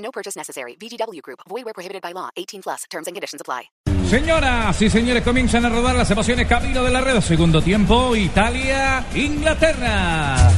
[0.00, 0.76] No purchase necessary.
[0.80, 1.40] VGW Group.
[1.48, 2.30] Void where prohibited by law.
[2.36, 2.84] 18 plus.
[2.90, 3.70] Terms and conditions apply.
[4.10, 7.20] Señoras y señores, comienzan a rodar las emociones camino de la red.
[7.20, 10.50] Segundo tiempo, Italia, Inglaterra.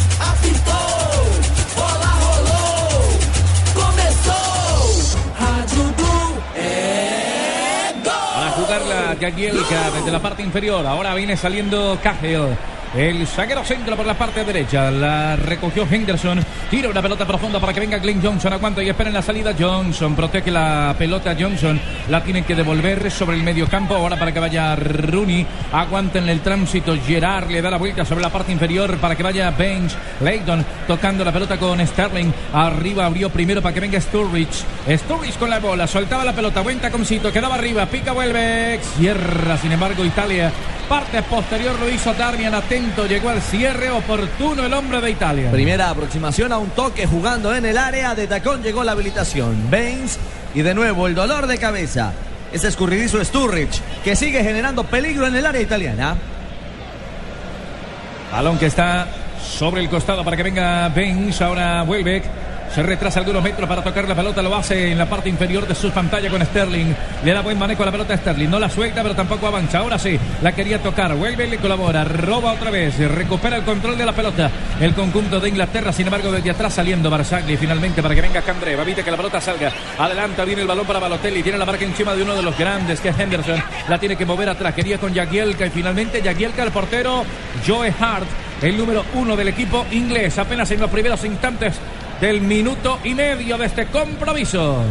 [6.55, 8.55] É Para gol.
[8.57, 10.87] jugar la Jagielka desde la parte inferior.
[10.87, 12.57] Ahora viene saliendo Cahill.
[12.95, 14.91] El zaguero centro por la parte derecha.
[14.91, 16.45] La recogió Henderson.
[16.71, 18.53] Tira una pelota profunda para que venga Glenn Johnson.
[18.53, 20.15] Aguanta y espera en la salida Johnson.
[20.15, 21.81] Protege la pelota Johnson.
[22.11, 23.95] La tienen que devolver sobre el medio campo.
[23.95, 25.47] Ahora para que vaya Rooney.
[25.73, 26.95] Aguanta en el tránsito.
[27.07, 29.97] Gerard le da la vuelta sobre la parte inferior para que vaya Bench.
[30.21, 32.31] Leighton tocando la pelota con Sterling.
[32.53, 34.65] Arriba abrió primero para que venga Sturridge.
[34.87, 35.87] Sturridge con la bola.
[35.87, 36.61] Soltaba la pelota.
[36.61, 37.33] Buen taconcito.
[37.33, 37.87] Quedaba arriba.
[37.87, 38.81] Pica, vuelve.
[38.99, 40.53] Cierra, sin embargo, Italia.
[40.91, 42.55] Parte posterior lo hizo Darmian.
[42.55, 42.82] Atento.
[43.09, 45.51] Llegó al cierre oportuno el hombre de Italia.
[45.51, 48.15] Primera aproximación a un toque jugando en el área.
[48.15, 49.71] De tacón llegó la habilitación.
[49.71, 50.19] Baines
[50.55, 52.13] y de nuevo el dolor de cabeza.
[52.53, 56.17] Ese escurridizo Sturridge que sigue generando peligro en el área italiana.
[58.33, 59.07] Balón que está
[59.43, 61.41] sobre el costado para que venga Benz.
[61.41, 62.25] Ahora Welbeck.
[62.75, 64.41] Se retrasa algunos metros para tocar la pelota.
[64.41, 66.95] Lo hace en la parte inferior de su pantalla con Sterling.
[67.23, 68.49] Le da buen manejo a la pelota a Sterling.
[68.49, 69.81] No la suelta, pero tampoco avanza.
[69.81, 71.15] Ahora sí, la quería tocar.
[71.15, 72.03] Welbeck le colabora.
[72.05, 72.99] Roba otra vez.
[72.99, 74.51] Recupera el control de la pelota.
[74.81, 78.83] El conjunto de Inglaterra, sin embargo, desde atrás saliendo Barzagli finalmente para que venga Candreva.
[78.83, 79.71] Evite que la pelota salga.
[79.99, 81.43] Adelanta, viene el balón para Balotelli.
[81.43, 83.63] Tiene la marca encima de uno de los grandes, que es Henderson.
[83.91, 84.73] La tiene que mover atrás.
[84.73, 87.25] Quería con Jagielka y finalmente Jagielka, el portero,
[87.67, 88.27] Joe Hart,
[88.63, 90.39] el número uno del equipo inglés.
[90.39, 91.75] Apenas en los primeros instantes
[92.23, 94.85] del minuto y medio de este compromiso.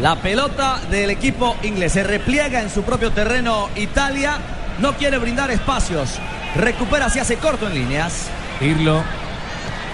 [0.00, 3.68] La pelota del equipo inglés se repliega en su propio terreno.
[3.76, 4.38] Italia
[4.78, 6.18] no quiere brindar espacios.
[6.56, 8.30] Recupera, se hace corto en líneas.
[8.58, 9.02] Pirlo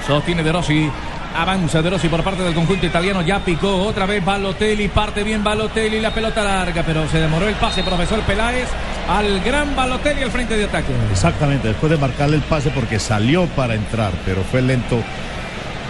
[0.06, 0.88] sostiene De Rossi.
[1.36, 3.22] Avanza De Rossi por parte del conjunto italiano.
[3.22, 4.86] Ya picó otra vez Balotelli.
[4.86, 6.00] Parte bien Balotelli.
[6.00, 7.82] La pelota larga, pero se demoró el pase.
[7.82, 8.68] Profesor Peláez
[9.08, 10.92] al gran Balotelli al frente de ataque.
[11.10, 15.02] Exactamente, después de marcarle el pase porque salió para entrar, pero fue lento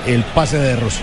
[0.06, 1.02] el pase de Rossi.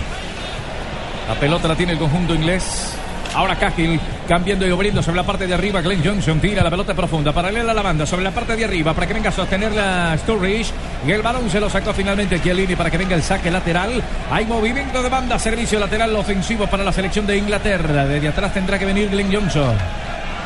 [1.28, 2.96] La pelota la tiene el conjunto inglés.
[3.34, 3.98] Ahora Cahill
[4.28, 5.80] cambiando y abriendo sobre la parte de arriba.
[5.80, 8.92] Glenn Johnson tira la pelota profunda, paralela a la banda, sobre la parte de arriba
[8.92, 10.70] para que venga a sostener la Sturridge.
[11.06, 14.02] Y el balón se lo sacó finalmente Chiellini para que venga el saque lateral.
[14.30, 18.04] Hay movimiento de banda, servicio lateral ofensivo para la selección de Inglaterra.
[18.04, 19.76] Desde atrás tendrá que venir Glenn Johnson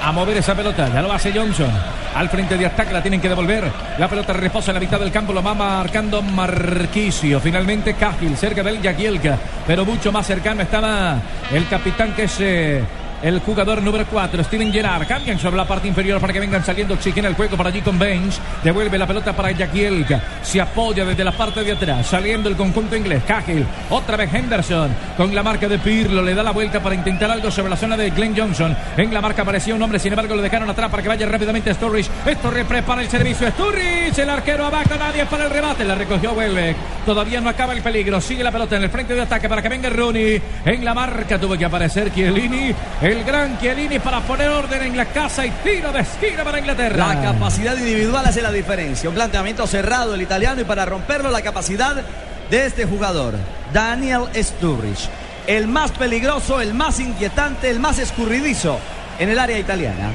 [0.02, 0.88] a mover esa pelota.
[0.92, 1.70] Ya lo hace Johnson.
[2.14, 3.70] Al frente de ataque la tienen que devolver.
[3.98, 5.32] La pelota reposa en la mitad del campo.
[5.32, 7.40] Lo va marcando Marquisio.
[7.40, 9.38] Finalmente Cahill cerca del Jagielka.
[9.66, 11.18] Pero mucho más cercano estaba
[11.52, 12.82] el capitán que es eh,
[13.22, 15.06] el jugador número 4, Steven Gerrard.
[15.06, 16.94] Cambian sobre la parte inferior para que vengan saliendo.
[16.94, 18.41] Oxigena el juego para allí con Baines.
[18.62, 20.21] Devuelve la pelota para Jagielka.
[20.43, 22.06] Se apoya desde la parte de atrás.
[22.06, 23.22] Saliendo el conjunto inglés.
[23.26, 23.66] Cahill.
[23.91, 24.91] Otra vez Henderson.
[25.16, 26.22] Con la marca de Pirlo.
[26.22, 28.76] Le da la vuelta para intentar algo sobre la zona de Glenn Johnson.
[28.97, 29.99] En la marca aparecía un hombre.
[29.99, 32.10] Sin embargo, lo dejaron atrás para que vaya rápidamente Sturridge.
[32.26, 33.49] Sturridge prepara el servicio.
[33.50, 34.19] Sturridge.
[34.19, 34.91] El arquero abajo.
[34.99, 35.84] Nadie para el remate.
[35.84, 36.76] La recogió Welbeck.
[37.05, 38.21] Todavía no acaba el peligro.
[38.21, 40.41] Sigue la pelota en el frente de ataque para que venga Rooney.
[40.65, 42.75] En la marca tuvo que aparecer Chiellini.
[43.06, 47.15] El gran Chiellini para poner orden en la casa y tiro de esquina para Inglaterra.
[47.15, 49.09] La capacidad individual hace la diferencia.
[49.09, 52.03] Un planteamiento cerrado el italiano y para romperlo la capacidad
[52.50, 53.34] de este jugador,
[53.72, 55.09] Daniel Sturridge.
[55.47, 58.81] El más peligroso, el más inquietante, el más escurridizo
[59.21, 60.11] en el área italiana.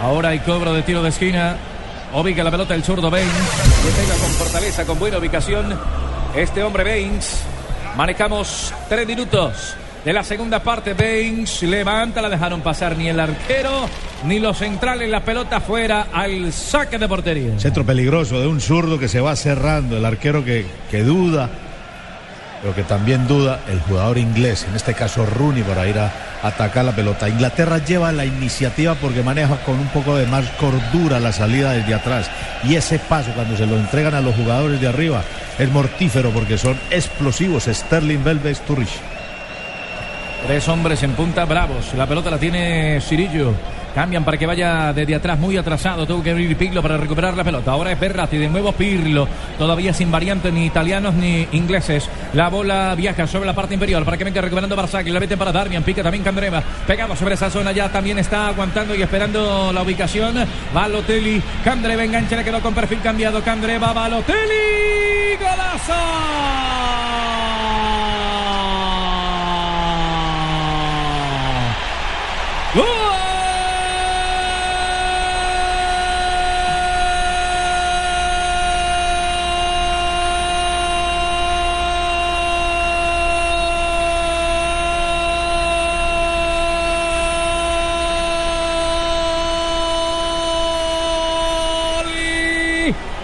[0.00, 1.56] Ahora hay cobro de tiro de esquina.
[2.12, 3.32] Ubica la pelota el zurdo Baines.
[3.32, 5.76] Que pega con fortaleza, con buena ubicación.
[6.36, 7.42] Este hombre Baines.
[7.96, 10.94] Manejamos tres minutos de la segunda parte.
[10.94, 13.88] Baines levanta, la dejaron pasar ni el arquero
[14.24, 15.08] ni los centrales.
[15.08, 17.58] La pelota fuera al saque de portería.
[17.58, 21.48] Centro peligroso de un zurdo que se va cerrando, el arquero que, que duda,
[22.62, 26.12] pero que también duda el jugador inglés, en este caso Rooney, para ir a
[26.42, 27.28] atacar la pelota.
[27.28, 31.94] Inglaterra lleva la iniciativa porque maneja con un poco de más cordura la salida desde
[31.94, 32.30] atrás.
[32.64, 35.22] Y ese paso, cuando se lo entregan a los jugadores de arriba,
[35.58, 37.64] es mortífero porque son explosivos.
[37.64, 39.13] Sterling Belve Sturridge.
[40.46, 41.94] Tres hombres en punta bravos.
[41.94, 43.54] La pelota la tiene Cirillo.
[43.94, 46.06] Cambian para que vaya desde atrás, muy atrasado.
[46.06, 47.70] Tuvo que abrir Pirlo para recuperar la pelota.
[47.70, 49.26] Ahora es Berratti, de nuevo Pirlo.
[49.56, 52.10] Todavía sin variantes ni italianos ni ingleses.
[52.34, 55.12] La bola viaja sobre la parte inferior para que venga recuperando Barzagli.
[55.12, 56.62] La mete para Darmian, pica también Candreva.
[56.86, 60.34] Pegado sobre esa zona ya también está aguantando y esperando la ubicación.
[60.74, 63.42] Balotelli, Candreva engancha, le quedó con perfil cambiado.
[63.42, 65.36] Candreva, Balotelli.
[65.40, 65.94] ¡Golazo!
[72.74, 72.84] ¡Gol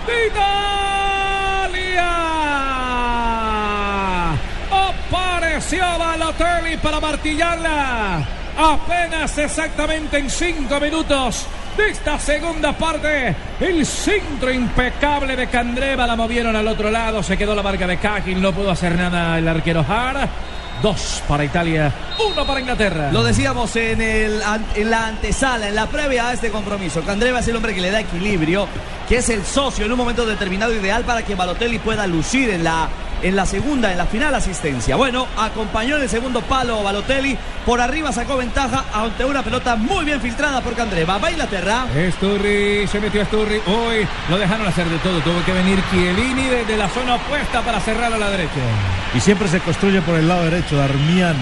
[0.07, 0.83] de Italia!
[4.71, 7.01] Apareció Balotelli para
[8.57, 11.47] Apenas exactamente en cinco minutos
[11.77, 13.35] de esta segunda parte.
[13.61, 17.23] El centro impecable de Candreva la movieron al otro lado.
[17.23, 18.41] Se quedó la marca de Cajin.
[18.41, 20.29] No pudo hacer nada el arquero Har.
[20.83, 21.93] Dos para Italia,
[22.27, 23.11] uno para Inglaterra.
[23.13, 24.41] Lo decíamos en, el,
[24.75, 27.03] en la antesala, en la previa a este compromiso.
[27.03, 28.67] Candreva es el hombre que le da equilibrio,
[29.07, 32.65] que es el socio en un momento determinado ideal para que Balotelli pueda lucir en
[32.65, 32.89] la,
[33.23, 34.97] en la segunda, en la final asistencia.
[34.97, 37.37] Bueno, acompañó en el segundo palo Balotelli.
[37.65, 41.19] Por arriba sacó ventaja ante una pelota muy bien filtrada por Candreva.
[41.19, 41.87] Va Inglaterra.
[42.13, 43.61] Sturri, se metió Sturri.
[43.67, 45.21] Uy, lo dejaron hacer de todo.
[45.21, 48.61] Tuvo que venir Chiellini desde la zona opuesta para cerrar a la derecha.
[49.15, 50.77] Y siempre se construye por el lado derecho.
[50.77, 51.37] Darmian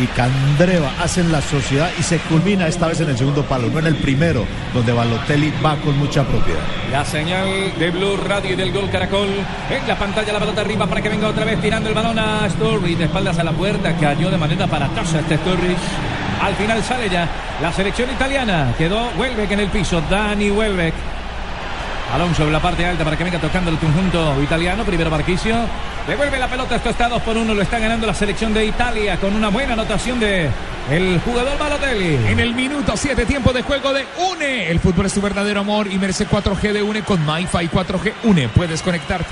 [0.00, 3.78] y Candreva hacen la sociedad y se culmina esta vez en el segundo palo, no
[3.78, 4.44] en el primero,
[4.74, 6.60] donde Balotelli va con mucha propiedad.
[6.90, 7.48] La señal
[7.78, 9.28] de Blue Radio y del Gol Caracol.
[9.70, 12.48] En la pantalla la pelota arriba para que venga otra vez tirando el balón a
[12.50, 12.98] Sturridge.
[12.98, 13.94] De espaldas a la puerta.
[13.96, 15.78] Cayó de manera aparatosa este Sturridge.
[16.42, 17.28] Al final sale ya
[17.60, 18.74] la selección italiana.
[18.76, 20.02] Quedó Welbeck en el piso.
[20.10, 20.94] Dani Welbeck.
[22.12, 24.84] Balón sobre la parte alta para que venga tocando el conjunto italiano.
[24.84, 25.56] Primero Marquicio.
[26.06, 26.76] Devuelve la pelota.
[26.76, 27.52] Esto está 2 por 1.
[27.52, 30.48] Lo está ganando la selección de Italia con una buena anotación de
[30.90, 32.14] el jugador Balotelli.
[32.28, 34.70] En el minuto 7, tiempo de juego de UNE.
[34.70, 38.48] El fútbol es tu verdadero amor y merece 4G de UNE con MyFi 4G UNE.
[38.48, 39.30] Puedes conectarte.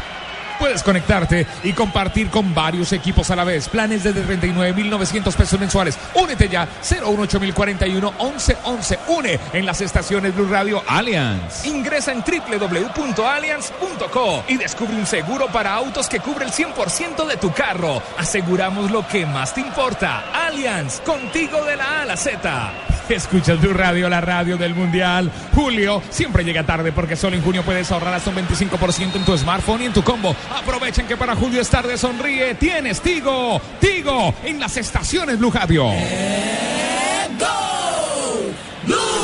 [0.59, 3.69] Puedes conectarte y compartir con varios equipos a la vez.
[3.69, 5.99] Planes desde 39.900 pesos mensuales.
[6.15, 6.67] Únete ya.
[6.83, 8.99] 018041 1111.
[9.09, 11.67] Une en las estaciones Blue Radio Allianz.
[11.67, 17.53] Ingresa en www.allianz.co y descubre un seguro para autos que cubre el 100% de tu
[17.53, 18.03] carro.
[18.19, 20.25] Aseguramos lo que más te importa.
[20.47, 22.73] Allianz, contigo de la A a la Z.
[23.09, 25.31] Escuchas Blue Radio, la radio del Mundial.
[25.55, 29.37] Julio siempre llega tarde porque solo en junio puedes ahorrar hasta un 25% en tu
[29.37, 30.35] smartphone y en tu combo.
[30.57, 32.55] Aprovechen que para Julio es tarde, sonríe.
[32.55, 35.91] Tienes Tigo, Tigo en las estaciones Blue Radio.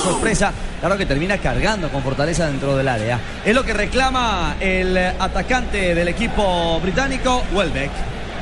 [0.02, 3.18] sorpresa, claro que termina cargando con fortaleza dentro del área.
[3.44, 7.90] Es lo que reclama el atacante del equipo británico, Welbeck.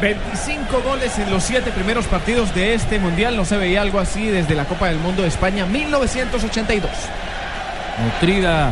[0.00, 3.36] 25 goles en los siete primeros partidos de este mundial.
[3.36, 6.90] No se veía algo así desde la Copa del Mundo de España 1982.
[8.04, 8.70] Nutrida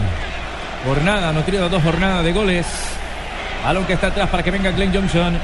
[0.87, 2.67] jornada, nutrida dos jornadas de goles.
[3.65, 5.37] Balón que está atrás para que venga Glenn Johnson.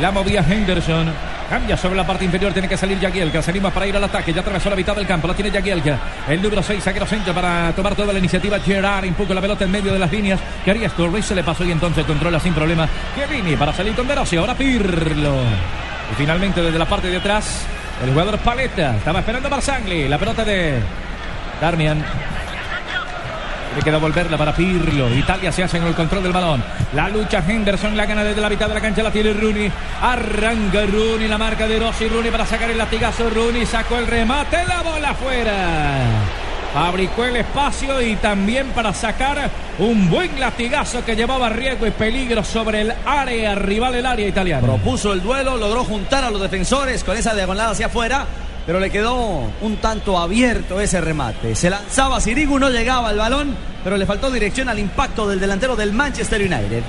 [0.00, 1.12] La movía Henderson.
[1.48, 3.42] Cambia sobre la parte inferior, tiene que salir Jagielka.
[3.42, 4.32] Se anima para ir al ataque.
[4.32, 5.28] Ya atravesó la mitad del campo.
[5.28, 5.98] La tiene Jagielka.
[6.28, 8.58] El número 6, saquero centro para tomar toda la iniciativa.
[8.58, 10.40] Gerard empuja la pelota en medio de las líneas.
[10.64, 12.88] Que haría Sturridge se le pasó y entonces controla sin problema.
[13.14, 14.36] Chiellini para salir con Verossi.
[14.36, 15.34] Ahora Pirlo.
[16.12, 17.66] Y finalmente desde la parte de atrás,
[18.02, 18.96] el jugador Paleta.
[18.96, 20.08] Estaba esperando Barzagli.
[20.08, 20.80] La pelota de
[21.60, 22.04] Darmian.
[23.76, 25.12] Le queda volverla para Pirlo.
[25.14, 26.62] Italia se hace en el control del balón.
[26.94, 29.02] La lucha Henderson la gana desde la mitad de la cancha.
[29.02, 29.70] La tiene Rooney.
[30.00, 31.26] Arranca Rooney.
[31.26, 32.08] La marca de Rossi.
[32.08, 33.28] Rooney para sacar el latigazo.
[33.30, 34.58] Rooney sacó el remate.
[34.66, 36.06] La bola afuera.
[36.74, 42.42] Fabricó el espacio y también para sacar un buen latigazo que llevaba riesgo y peligro
[42.42, 44.66] sobre el área rival del área italiana.
[44.66, 48.26] Propuso el duelo, logró juntar a los defensores con esa diagonal hacia afuera,
[48.66, 51.54] pero le quedó un tanto abierto ese remate.
[51.54, 55.76] Se lanzaba Sirigu, no llegaba al balón, pero le faltó dirección al impacto del delantero
[55.76, 56.82] del Manchester United.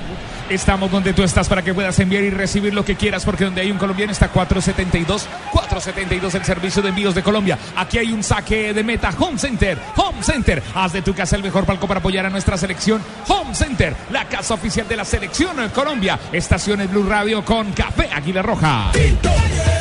[0.48, 3.62] Estamos donde tú estás para que puedas enviar y recibir lo que quieras, porque donde
[3.62, 5.26] hay un colombiano está 472.
[5.50, 7.58] 472 el servicio de envíos de Colombia.
[7.74, 9.10] Aquí hay un saque de meta.
[9.18, 9.76] Home Center.
[9.96, 10.62] Home Center.
[10.74, 13.02] Haz de tu casa el mejor palco para apoyar a nuestra selección.
[13.26, 16.18] Home Center, la casa oficial de la selección en Colombia.
[16.30, 18.90] Estaciones Blue Radio con Café Águila Roja.
[18.92, 19.75] Quedó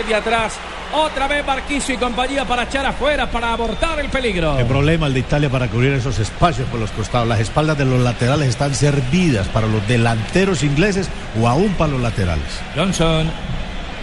[0.00, 0.54] Desde atrás,
[0.94, 4.58] otra vez Barquicio y compañía para echar afuera, para abortar el peligro.
[4.58, 7.28] El problema el de Italia para cubrir esos espacios por los costados.
[7.28, 12.00] Las espaldas de los laterales están servidas para los delanteros ingleses o aún para los
[12.00, 12.46] laterales.
[12.74, 13.30] Johnson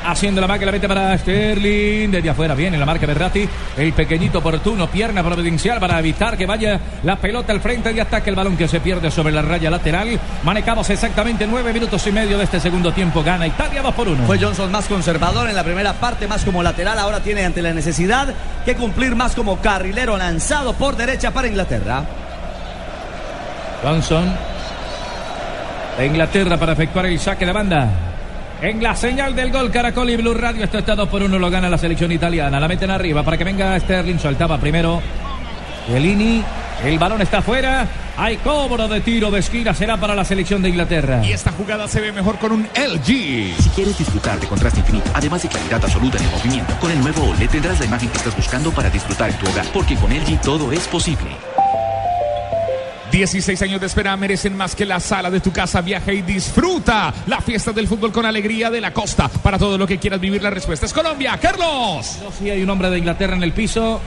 [0.07, 2.09] haciendo la marca, la mete para Sterling.
[2.09, 3.47] Desde afuera viene la marca Berratti.
[3.77, 8.29] El pequeñito oportuno, pierna providencial para evitar que vaya la pelota al frente de ataque.
[8.29, 10.19] El balón que se pierde sobre la raya lateral.
[10.43, 13.21] Manejamos exactamente nueve minutos y medio de este segundo tiempo.
[13.23, 14.25] Gana Italia 2 por 1.
[14.25, 16.97] Fue Johnson más conservador en la primera parte, más como lateral.
[16.99, 18.33] Ahora tiene ante la necesidad
[18.65, 22.03] que cumplir más como carrilero lanzado por derecha para Inglaterra.
[23.83, 24.33] Johnson
[25.97, 28.06] de Inglaterra para efectuar el saque de banda.
[28.61, 31.49] En la señal del gol Caracol y Blue Radio, esto está 2 por 1, lo
[31.51, 32.59] gana la selección italiana.
[32.59, 34.99] La meten arriba para que venga Sterling, soltaba primero
[35.87, 36.43] Bellini.
[36.83, 37.87] El balón está afuera.
[38.17, 41.23] Hay cobro de tiro de esquina, será para la selección de Inglaterra.
[41.23, 43.05] Y esta jugada se ve mejor con un LG.
[43.05, 46.99] Si quieres disfrutar de contraste infinito, además de claridad absoluta en el movimiento, con el
[46.99, 50.09] nuevo OLED tendrás la imagen que estás buscando para disfrutar en tu hogar, porque con
[50.09, 51.29] LG todo es posible.
[53.11, 55.81] 16 años de espera merecen más que la sala de tu casa.
[55.81, 59.29] Viaja y disfruta la fiesta del fútbol con alegría de la costa.
[59.29, 61.37] Para todo lo que quieras vivir, la respuesta es Colombia.
[61.41, 62.19] Carlos.
[62.21, 64.01] No, sí, hay un hombre de Inglaterra en el piso.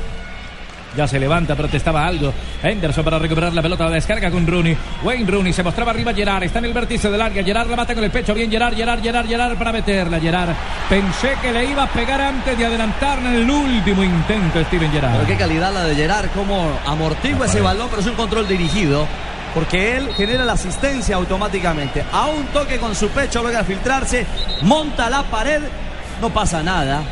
[0.97, 2.33] Ya se levanta, protestaba algo.
[2.63, 4.77] Henderson para recuperar la pelota, la descarga con Rooney.
[5.05, 6.43] Wayne Rooney se mostraba arriba Gerard.
[6.43, 7.45] Está en el vértice del área.
[7.45, 8.35] Gerard la mata con el pecho.
[8.35, 10.19] Bien, Gerard, Gerard, Gerard, Gerard para meterla.
[10.19, 10.51] Gerard.
[10.89, 15.13] Pensé que le iba a pegar antes de adelantar en el último intento Steven Gerard.
[15.13, 19.07] Pero qué calidad la de Gerard, cómo amortigua ese balón, pero es un control dirigido.
[19.55, 22.05] Porque él genera la asistencia automáticamente.
[22.13, 24.25] A un toque con su pecho, logra filtrarse,
[24.63, 25.61] monta la pared,
[26.21, 27.03] no pasa nada.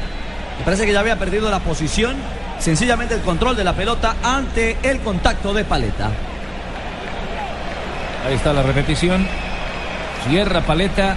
[0.58, 2.16] Me parece que ya había perdido la posición.
[2.58, 6.10] Sencillamente el control de la pelota ante el contacto de paleta.
[8.26, 9.26] Ahí está la repetición.
[10.28, 11.16] Cierra paleta.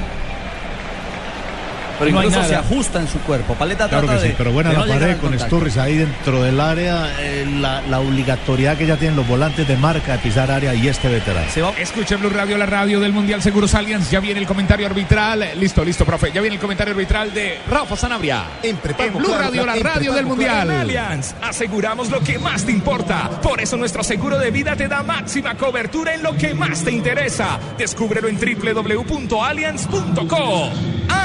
[1.99, 3.53] Pero No incluso se ajusta en su cuerpo.
[3.55, 5.39] Paleta Claro trata que sí, pero buena de la no pared con.
[5.39, 9.77] Sturridge ahí dentro del área, eh, la, la obligatoriedad que ya tienen los volantes de
[9.77, 11.47] marca de pisar área y este veterano.
[11.51, 14.11] Se va Escucha Blue Radio, la radio del Mundial Seguros Allianz.
[14.11, 15.51] Ya viene el comentario arbitral.
[15.57, 16.31] Listo, listo, profe.
[16.31, 18.43] Ya viene el comentario arbitral de Rafa Sanabria.
[18.61, 20.67] En prepago Blue Claro, Radio, la en radio del Mundial.
[20.67, 20.81] Claro.
[20.81, 23.29] Allianz, aseguramos lo que más te importa.
[23.41, 26.91] Por eso nuestro seguro de vida te da máxima cobertura en lo que más te
[26.91, 27.59] interesa.
[27.77, 30.69] Descúbrelo en www.allianz.co.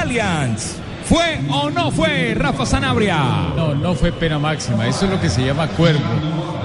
[0.00, 0.76] Allianz.
[1.04, 3.16] ¿Fue o no fue Rafa Sanabria?
[3.54, 4.88] No, no fue pena máxima.
[4.88, 6.02] Eso es lo que se llama cuerpo.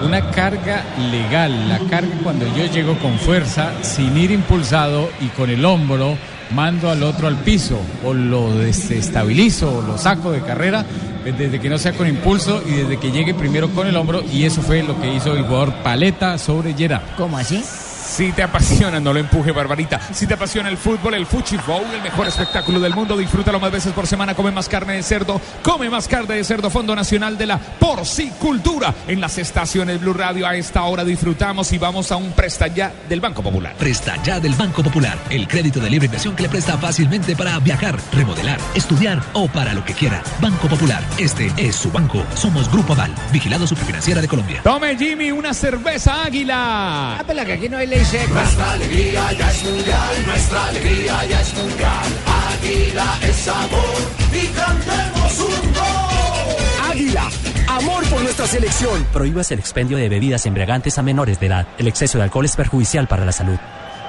[0.03, 1.69] Una carga legal.
[1.69, 6.17] La carga cuando yo llego con fuerza, sin ir impulsado y con el hombro,
[6.55, 7.79] mando al otro al piso.
[8.03, 10.85] O lo desestabilizo o lo saco de carrera
[11.23, 14.23] eh, desde que no sea con impulso y desde que llegue primero con el hombro.
[14.33, 17.03] Y eso fue lo que hizo el jugador Paleta sobre Gerard.
[17.15, 17.63] ¿Cómo así?
[18.11, 19.97] Si te apasiona, no lo empuje, Barbarita.
[20.11, 23.93] Si te apasiona el fútbol, el Fuchifou, el mejor espectáculo del mundo, disfrútalo más veces
[23.93, 24.35] por semana.
[24.35, 26.69] Come más carne de cerdo, come más carne de cerdo.
[26.69, 28.93] Fondo Nacional de la Porcicultura.
[29.07, 32.91] En las estaciones Blue Radio a esta hora disfrutamos y vamos a un presta ya
[33.07, 33.75] del Banco Popular.
[33.77, 37.57] Presta ya del Banco Popular, el crédito de libre inversión que le presta fácilmente para
[37.59, 40.21] viajar, remodelar, estudiar o para lo que quiera.
[40.41, 42.25] Banco Popular, este es su banco.
[42.35, 44.59] Somos Grupo Aval, vigilado superfinanciera de Colombia.
[44.63, 47.15] Tome Jimmy una cerveza águila.
[47.17, 51.39] Ah, pero que aquí no hay ley Nuestra alegría ya es mundial, nuestra alegría ya
[51.39, 52.07] es mundial.
[52.51, 53.79] Águila es sabor
[54.33, 56.91] y cantemos un gol.
[56.91, 57.29] Águila,
[57.67, 59.05] amor por nuestra selección.
[59.13, 61.67] Prohíbas el expendio de bebidas embriagantes a menores de edad.
[61.77, 63.59] El exceso de alcohol es perjudicial para la salud.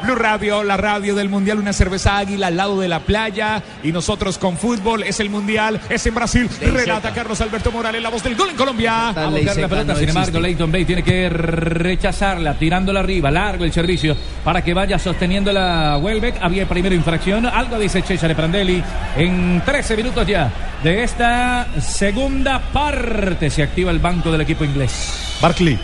[0.03, 3.63] Blue Radio, la radio del Mundial, una cerveza águila al lado de la playa.
[3.83, 6.49] Y nosotros con fútbol, es el Mundial, es en Brasil.
[6.61, 9.11] Relata Carlos Alberto Morales, la voz del gol en Colombia.
[9.11, 13.73] A buscar la pelota, sin embargo, Leighton Bay tiene que rechazarla, tirándola arriba, largo el
[13.73, 16.43] servicio para que vaya sosteniendo la Welbeck.
[16.43, 18.83] Había primero infracción, algo dice Cesare Prandelli.
[19.17, 20.51] En 13 minutos ya
[20.83, 25.39] de esta segunda parte se activa el banco del equipo inglés.
[25.41, 25.79] Barkley,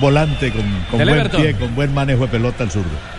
[0.00, 1.42] volante con, buen Everton.
[1.42, 3.17] pie, con buen manejo de pelota al zurdo.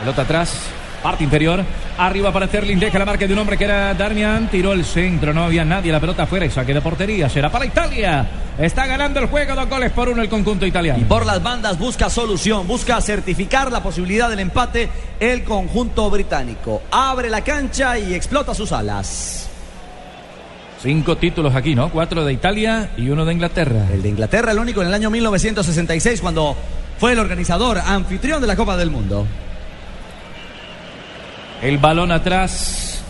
[0.00, 0.54] Pelota atrás,
[1.02, 1.62] parte interior,
[1.98, 5.34] arriba para Sterling, deja la marca de un hombre que era Darmian, tiró el centro,
[5.34, 8.26] no había nadie, la pelota afuera y saque de portería, será para Italia.
[8.58, 10.98] Está ganando el juego, dos goles por uno el conjunto italiano.
[10.98, 14.88] Y por las bandas busca solución, busca certificar la posibilidad del empate
[15.20, 16.80] el conjunto británico.
[16.90, 19.48] Abre la cancha y explota sus alas.
[20.82, 21.90] Cinco títulos aquí, ¿no?
[21.90, 23.86] Cuatro de Italia y uno de Inglaterra.
[23.92, 26.56] El de Inglaterra, el único en el año 1966, cuando
[26.98, 29.26] fue el organizador, anfitrión de la Copa del Mundo.
[31.62, 33.02] El balón atrás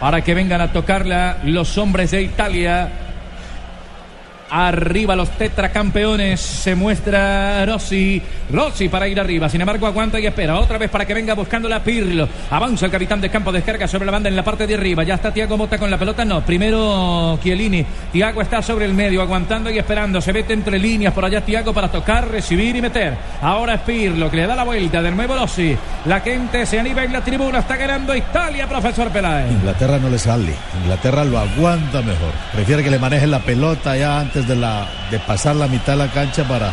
[0.00, 3.07] para que vengan a tocarla los hombres de Italia.
[4.50, 6.40] Arriba los tetracampeones.
[6.40, 8.20] Se muestra Rossi.
[8.52, 9.48] Rossi para ir arriba.
[9.48, 10.58] Sin embargo, aguanta y espera.
[10.58, 12.28] Otra vez para que venga buscando la Pirlo.
[12.50, 13.52] Avanza el capitán de campo.
[13.52, 15.02] Descarga sobre la banda en la parte de arriba.
[15.02, 16.24] Ya está Tiago Mota con la pelota.
[16.24, 16.40] No.
[16.42, 17.84] Primero Chiellini.
[18.12, 19.22] Tiago está sobre el medio.
[19.22, 20.20] Aguantando y esperando.
[20.20, 21.12] Se mete entre líneas.
[21.12, 23.16] Por allá Tiago para tocar, recibir y meter.
[23.42, 25.02] Ahora es Pirlo que le da la vuelta.
[25.02, 25.76] De nuevo Rossi.
[26.06, 27.58] La gente se anima en la tribuna.
[27.58, 29.50] Está ganando Italia, profesor Peláez.
[29.52, 30.54] Inglaterra no le sale.
[30.82, 32.32] Inglaterra lo aguanta mejor.
[32.52, 35.98] Prefiere que le manejen la pelota ya antes de, la, de pasar la mitad de
[35.98, 36.72] la cancha para,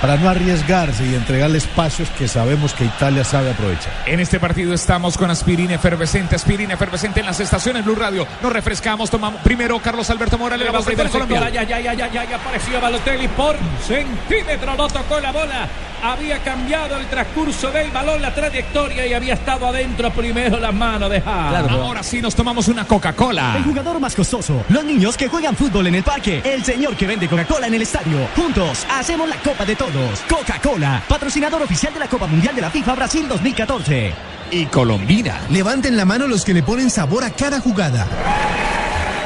[0.00, 3.92] para no arriesgarse y entregarle espacios que sabemos que Italia sabe aprovechar.
[4.06, 8.26] En este partido estamos con aspirina efervescente, aspirina efervescente en las estaciones Blue Radio.
[8.42, 11.48] Nos refrescamos, tomamos primero Carlos Alberto Morales, la voz del Colombia.
[11.50, 15.68] Ya, ya, ya, ya, ya, ya apareció Balotelli por centímetro, no tocó la bola.
[16.02, 21.08] Había cambiado el transcurso del balón, la trayectoria y había estado adentro primero la mano
[21.08, 21.70] de Haas.
[21.70, 23.56] Ahora sí nos tomamos una Coca-Cola.
[23.56, 27.06] El jugador más costoso, los niños que juegan fútbol en el parque, el señor que
[27.06, 28.28] vende Coca-Cola en el estadio.
[28.36, 30.20] Juntos hacemos la Copa de Todos.
[30.28, 34.12] Coca-Cola, patrocinador oficial de la Copa Mundial de la FIFA Brasil 2014.
[34.50, 35.40] Y Colombina.
[35.50, 38.06] Levanten la mano los que le ponen sabor a cada jugada.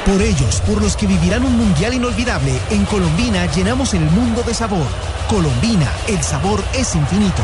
[0.07, 4.54] Por ellos, por los que vivirán un mundial inolvidable, en Colombina llenamos el mundo de
[4.54, 4.87] sabor.
[5.28, 7.42] Colombina, el sabor es infinito.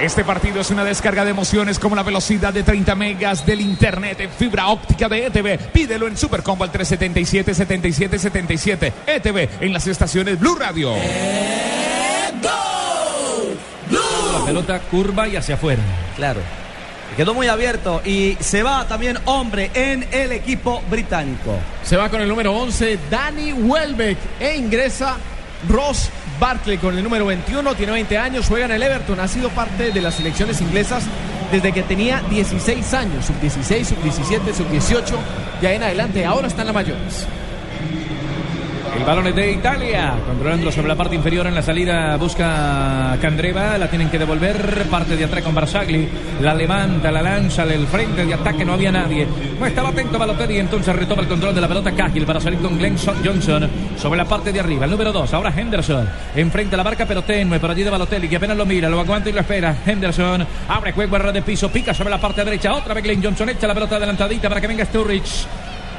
[0.00, 4.18] Este partido es una descarga de emociones como la velocidad de 30 megas del internet
[4.20, 5.70] en fibra óptica de ETV.
[5.72, 8.92] Pídelo en Supercombo al 377-7777.
[9.06, 10.90] ETV en las estaciones Blue Radio.
[13.90, 15.82] La pelota curva y hacia afuera.
[16.16, 16.40] Claro.
[17.16, 21.56] Quedó muy abierto y se va también hombre en el equipo británico.
[21.84, 24.18] Se va con el número 11, Danny Welbeck.
[24.40, 25.16] E ingresa
[25.68, 27.74] Ross Barkley con el número 21.
[27.74, 29.20] Tiene 20 años, juega en el Everton.
[29.20, 31.04] Ha sido parte de las selecciones inglesas
[31.52, 33.26] desde que tenía 16 años.
[33.26, 35.18] Sub 16, sub 17, sub 18.
[35.62, 37.26] Ya en adelante, ahora está en la mayores.
[38.96, 40.14] El balón es de Italia.
[40.24, 42.16] Controlando sobre la parte inferior en la salida.
[42.16, 43.76] Busca Candreva.
[43.76, 44.86] La tienen que devolver.
[44.88, 46.08] Parte de atrás con Barzagli.
[46.40, 47.64] La levanta, la lanza.
[47.64, 48.64] El frente de ataque.
[48.64, 49.26] No había nadie.
[49.58, 50.58] No estaba atento Balotelli.
[50.58, 53.68] Entonces retoma el control de la pelota Cahill para salir con Glenn Johnson.
[53.96, 54.84] Sobre la parte de arriba.
[54.84, 55.34] El número 2.
[55.34, 56.08] Ahora Henderson.
[56.36, 57.58] Enfrente a la barca pero tenue.
[57.58, 58.28] Por allí de Balotelli.
[58.28, 58.88] Que apenas lo mira.
[58.88, 59.76] Lo aguanta y lo espera.
[59.84, 60.46] Henderson.
[60.68, 61.68] Abre juego a de piso.
[61.68, 62.72] Pica sobre la parte derecha.
[62.72, 63.48] Otra vez Glenn Johnson.
[63.48, 65.46] Echa la pelota adelantadita para que venga Sturridge.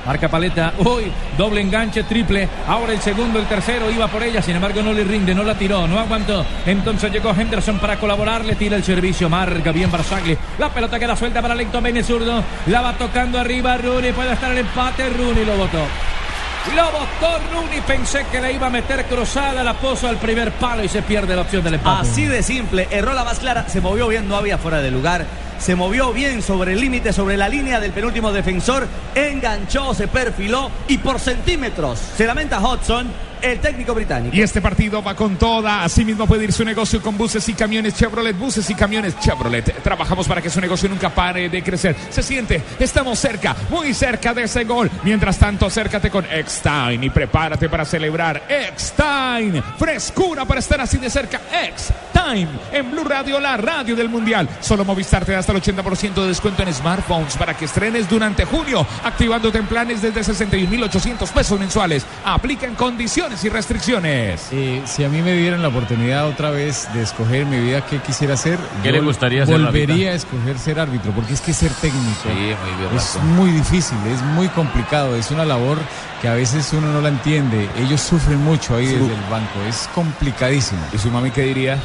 [0.06, 0.74] Marca paleta.
[0.78, 2.48] Uy, doble enganche, triple.
[2.68, 4.42] Ahora el segundo, el tercero iba por ella.
[4.42, 6.46] Sin embargo, no le rinde, no la tiró, no aguantó.
[6.66, 8.46] Entonces llegó Henderson para colaborar.
[8.46, 9.30] Le tira el servicio.
[9.30, 10.38] Marca bien Barzagli.
[10.60, 12.44] La pelota queda suelta para Lento Bene zurdo.
[12.68, 14.14] La va tocando arriba Rooney.
[14.14, 15.10] Puede estar el empate.
[15.10, 15.80] Rooney lo votó.
[16.76, 17.82] Lo botó Rooney.
[17.82, 19.64] Pensé que le iba a meter cruzada.
[19.64, 22.10] La puso al primer palo y se pierde la opción del empate.
[22.10, 22.88] Así de simple.
[22.92, 23.68] Erró la más clara.
[23.68, 25.26] Se movió bien, no había fuera de lugar.
[25.60, 28.88] Se movió bien sobre el límite, sobre la línea del penúltimo defensor.
[29.16, 33.08] Enganchó, se perfiló y por centímetros se lamenta Hudson,
[33.42, 34.36] el técnico británico.
[34.36, 35.84] Y este partido va con toda.
[35.84, 38.38] Asimismo puede ir su negocio con buses y camiones Chevrolet.
[38.38, 39.82] Buses y camiones Chevrolet.
[39.84, 41.96] Trabajamos para que su negocio nunca pare de crecer.
[42.10, 44.90] Se siente, estamos cerca, muy cerca de ese gol.
[45.04, 48.44] Mientras tanto, acércate con Eckstein y prepárate para celebrar.
[48.50, 51.42] Eckstein, frescura para estar así de cerca.
[52.34, 54.50] En Blue Radio, la radio del Mundial.
[54.60, 58.46] Solo Movistar te da hasta el 80% de descuento en smartphones para que estrenes durante
[58.46, 62.04] junio, activándote en planes desde 61.800 pesos mensuales.
[62.26, 64.48] Aplica en condiciones y restricciones.
[64.52, 68.00] Eh, si a mí me dieran la oportunidad otra vez de escoger mi vida qué
[68.00, 71.54] quisiera hacer, ¿Qué yo le gustaría ser, Volvería a escoger ser árbitro, porque es que
[71.54, 73.36] ser técnico Sí, muy bien, es razón.
[73.36, 75.78] muy difícil, es muy complicado, es una labor
[76.26, 77.70] que a veces uno no la entiende.
[77.78, 80.82] Ellos sufren mucho ahí Su- desde el banco, es complicadísimo.
[80.92, 81.78] ¿Y su mami qué diría?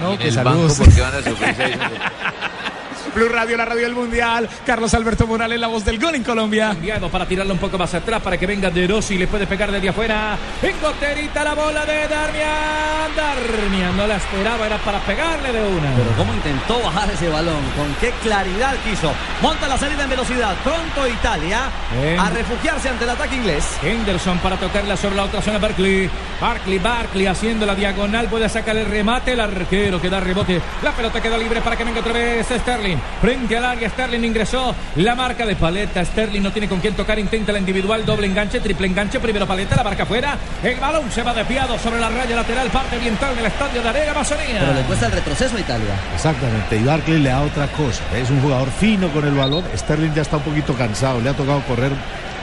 [0.00, 0.78] No, que el saludos.
[0.80, 0.90] banco.
[3.14, 4.48] Blue Radio, la radio del Mundial.
[4.64, 6.70] Carlos Alberto Morales, la voz del gol en Colombia.
[6.72, 9.46] Enviado para tirarlo un poco más atrás para que venga De Rossi y le puede
[9.46, 10.36] pegar desde afuera.
[10.62, 13.16] En goterita la bola de Darmian.
[13.16, 15.94] Darmian no la esperaba, era para pegarle de una.
[15.96, 19.12] Pero cómo intentó bajar ese balón, con qué claridad quiso.
[19.42, 20.54] Monta la salida en velocidad.
[20.62, 21.70] Pronto Italia
[22.18, 23.64] a refugiarse ante el ataque inglés.
[23.82, 25.58] Henderson para tocarla sobre la otra zona.
[25.58, 26.10] Barkley.
[26.40, 28.28] Barkley, Barkley haciendo la diagonal.
[28.28, 29.32] Puede sacar el remate.
[29.32, 30.60] El arquero que da rebote.
[30.82, 32.97] La pelota queda libre para que venga otra vez Sterling.
[33.20, 33.88] Frente al área.
[33.88, 34.74] Sterling ingresó.
[34.96, 36.04] La marca de paleta.
[36.04, 37.18] Sterling no tiene con quién tocar.
[37.18, 38.04] Intenta la individual.
[38.04, 38.60] Doble enganche.
[38.60, 39.20] Triple enganche.
[39.20, 39.76] Primero paleta.
[39.76, 40.36] La marca afuera.
[40.62, 42.68] El balón se va desviado sobre la raya lateral.
[42.70, 44.58] Parte oriental del estadio de Arena Amazonía.
[44.60, 45.94] Pero le cuesta el retroceso a Italia.
[46.14, 48.02] Exactamente, y Barkley le da otra cosa.
[48.16, 49.64] Es un jugador fino con el balón.
[49.76, 51.92] Sterling ya está un poquito cansado, le ha tocado correr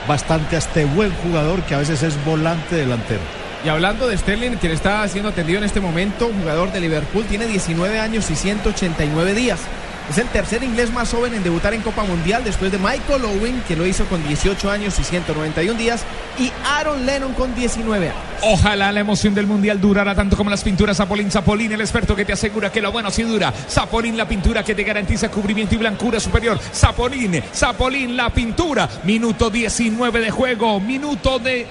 [0.06, 3.20] bastante a este buen jugador que a veces es volante delantero.
[3.64, 7.46] Y hablando de Sterling, quien está siendo atendido en este momento, jugador de Liverpool, tiene
[7.46, 9.60] 19 años y 189 días.
[10.08, 13.60] Es el tercer inglés más joven en debutar en Copa Mundial después de Michael Owen,
[13.66, 16.04] que lo hizo con 18 años y 191 días,
[16.38, 18.20] y Aaron Lennon con 19 años.
[18.42, 21.30] Ojalá la emoción del mundial durara tanto como las pinturas Zapolín.
[21.30, 23.52] Zapolín, el experto que te asegura que lo bueno sí dura.
[23.68, 26.58] Zapolín, la pintura que te garantiza cubrimiento y blancura superior.
[26.72, 28.88] Zapolín, Zapolín, la pintura.
[29.02, 31.66] Minuto 19 de juego, minuto de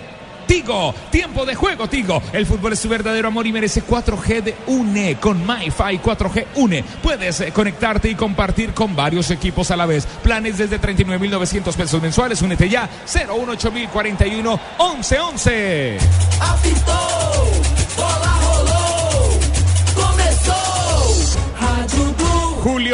[0.45, 2.21] Tigo, tiempo de juego, Tigo.
[2.33, 5.17] El fútbol es su verdadero amor y merece 4G de UNE.
[5.17, 10.05] Con MyFi 4G UNE puedes eh, conectarte y compartir con varios equipos a la vez.
[10.23, 12.41] Planes desde 39.900 pesos mensuales.
[12.41, 15.97] Únete ya 018041 1111.
[16.39, 17.74] Apitou,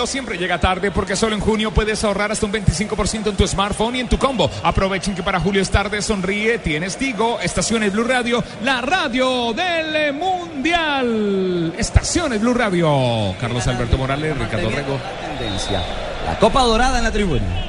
[0.02, 3.48] Julio siempre llega tarde porque solo en junio puedes ahorrar hasta un 25% en tu
[3.48, 4.50] smartphone y en tu combo.
[4.64, 10.12] Aprovechen que para Julio es tarde, sonríe, tienes Tigo, Estaciones Blue Radio, la radio del
[10.14, 11.76] Mundial.
[11.78, 13.36] Estaciones Blue Radio.
[13.40, 15.00] Carlos Alberto Morales, Ricardo Rego.
[15.38, 15.84] Tendencia.
[16.26, 17.66] La Copa Dorada en la tribuna.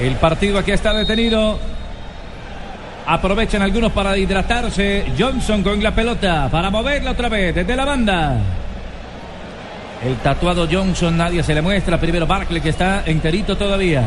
[0.00, 1.60] El partido aquí está detenido.
[3.06, 5.12] Aprovechan algunos para hidratarse.
[5.16, 8.40] Johnson con la pelota para moverla otra vez desde la banda.
[10.04, 11.98] El tatuado Johnson, nadie se le muestra.
[11.98, 14.04] Primero Barkley que está enterito todavía.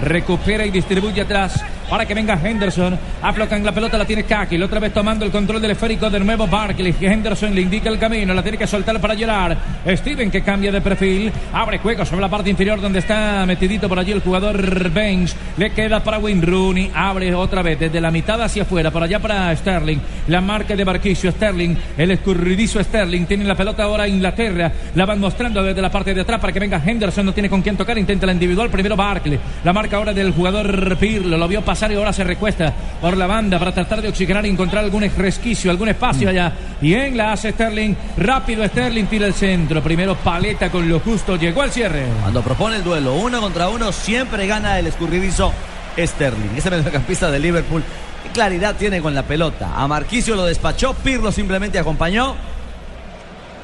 [0.00, 2.98] Recupera y distribuye atrás para que venga Henderson.
[3.22, 4.60] Aflocan la pelota, la tiene Kaki.
[4.62, 6.94] Otra vez tomando el control del esférico de nuevo Barkley.
[7.00, 9.56] Henderson le indica el camino, la tiene que soltar para llorar.
[9.86, 11.30] Steven que cambia de perfil.
[11.52, 15.34] Abre juego sobre la parte inferior donde está metidito por allí el jugador Bench.
[15.56, 16.90] Le queda para Wayne Rooney.
[16.94, 18.90] Abre otra vez desde la mitad hacia afuera.
[18.90, 19.98] Por allá para Sterling.
[20.28, 21.76] La marca de Barquicio Sterling.
[21.98, 23.26] El escurridizo Sterling.
[23.26, 24.72] Tiene la pelota ahora Inglaterra.
[24.94, 27.26] La van mostrando desde la parte de atrás para que venga Henderson.
[27.26, 27.98] No tiene con quién tocar.
[27.98, 28.70] Intenta la individual.
[28.70, 29.38] Primero Barkley.
[29.64, 31.36] La marca ahora del jugador Pirlo.
[31.36, 34.48] Lo vio pasar y ahora se recuesta por la banda para tratar de oxigenar y
[34.48, 36.52] encontrar algún resquicio, algún espacio allá.
[36.80, 37.94] Y en la hace Sterling.
[38.16, 39.82] Rápido Sterling tira el centro.
[39.82, 41.36] Primero paleta con lo justo.
[41.36, 42.06] Llegó al cierre.
[42.22, 45.52] Cuando propone el duelo uno contra uno, siempre gana el escurridizo
[45.98, 46.56] Sterling.
[46.56, 47.82] Ese mediocampista de Liverpool.
[48.22, 49.72] ¿Qué claridad tiene con la pelota?
[49.74, 52.34] A Marquicio lo despachó, Pirlo simplemente acompañó.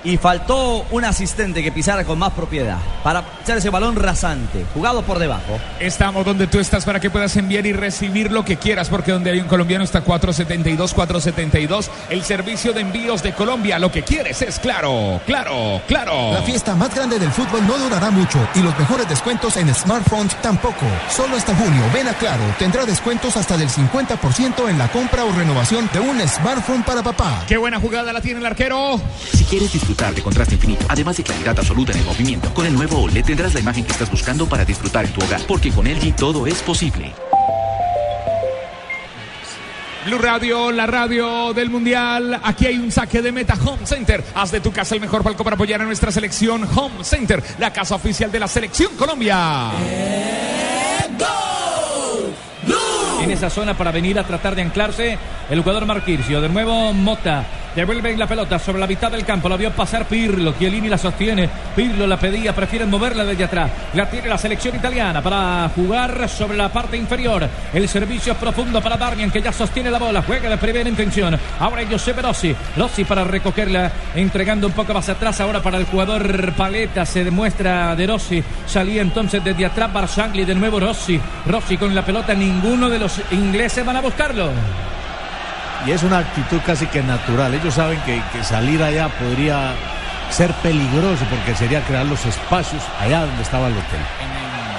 [0.03, 5.03] Y faltó un asistente que pisara con más propiedad para echar ese balón rasante, jugado
[5.03, 5.59] por debajo.
[5.81, 9.33] Estamos donde tú estás para que puedas enviar y recibir lo que quieras, porque donde
[9.33, 13.81] hay un colombiano está 472, 472, el servicio de envíos de Colombia.
[13.81, 16.33] Lo que quieres es claro, claro, claro.
[16.33, 20.41] La fiesta más grande del fútbol no durará mucho y los mejores descuentos en smartphones
[20.43, 20.87] tampoco.
[21.09, 25.33] Solo hasta junio, ven a Claro, tendrá descuentos hasta del 50% en la compra o
[25.33, 27.43] renovación de un smartphone para papá.
[27.49, 29.01] Qué buena jugada la tiene el arquero.
[29.33, 32.75] Si quieres disfrutar de contraste infinito, además de claridad absoluta en el movimiento, con el
[32.75, 35.87] nuevo OLED tendrás la imagen que estás buscando para disfrutar en tu hogar, porque con
[35.87, 37.11] LG todo es posible.
[40.05, 42.39] Blue Radio, la radio del Mundial.
[42.45, 44.23] Aquí hay un saque de meta Home Center.
[44.35, 47.73] Haz de tu casa el mejor palco para apoyar a nuestra selección Home Center, la
[47.73, 49.71] casa oficial de la selección Colombia.
[53.23, 55.17] En esa zona para venir a tratar de anclarse
[55.49, 56.43] el jugador Marquircio.
[56.43, 57.47] De nuevo Mota.
[57.75, 59.49] Devuelven la pelota sobre la mitad del campo.
[59.49, 60.55] La vio pasar Pirlo.
[60.59, 61.49] Chiellini la sostiene.
[61.75, 62.53] Pirlo la pedía.
[62.53, 63.71] Prefieren moverla desde atrás.
[63.95, 67.49] La tiene la selección italiana para jugar sobre la parte inferior.
[67.73, 70.23] El servicio es profundo para Darmian que ya sostiene la bola.
[70.23, 71.39] Juega de primera intención.
[71.61, 72.55] Ahora Giuseppe Rossi.
[72.77, 73.93] Rossi para recogerla.
[74.17, 75.41] Entregando un poco más atrás.
[75.41, 77.07] Ahora para el jugador Paleta.
[77.07, 78.43] Se demuestra de Rossi.
[78.67, 80.45] Salía entonces desde atrás Barzagli.
[80.45, 81.21] De nuevo Rossi.
[81.47, 82.35] Rossi con la pelota.
[82.35, 84.51] Ninguno de los ingleses van a buscarlo.
[85.87, 87.55] Y es una actitud casi que natural.
[87.55, 89.75] Ellos saben que, que salir allá podría
[90.31, 94.01] ser peligroso porque sería crear los espacios allá donde estaba el hotel.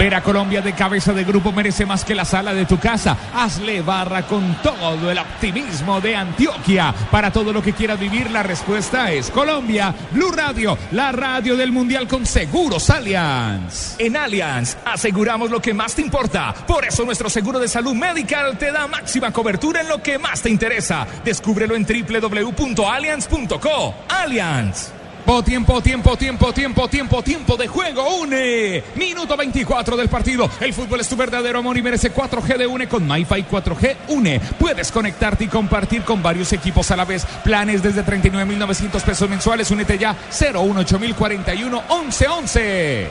[0.02, 3.16] Ver a Colombia de cabeza de grupo merece más que la sala de tu casa.
[3.36, 6.92] Hazle barra con todo el optimismo de Antioquia.
[7.12, 9.94] Para todo lo que quieras vivir, la respuesta es Colombia.
[10.10, 13.94] Blue Radio, la radio del Mundial con Seguros Allianz.
[14.00, 16.52] En Allianz aseguramos lo que más te importa.
[16.66, 20.42] Por eso nuestro seguro de salud medical te da máxima cobertura en lo que más
[20.42, 21.06] te interesa.
[21.24, 23.94] Descúbrelo en www.allianz.co.
[24.10, 24.94] Allianz.
[25.22, 28.16] Tiempo, tiempo, tiempo, tiempo, tiempo, tiempo de juego.
[28.22, 28.84] Une.
[28.96, 30.50] Minuto 24 del partido.
[30.60, 34.40] El fútbol es tu verdadero amor y merece 4G de Une con MyFi 4G Une.
[34.60, 37.26] Puedes conectarte y compartir con varios equipos a la vez.
[37.44, 39.72] Planes desde 39.900 pesos mensuales.
[39.72, 43.08] Únete ya 018041 1111.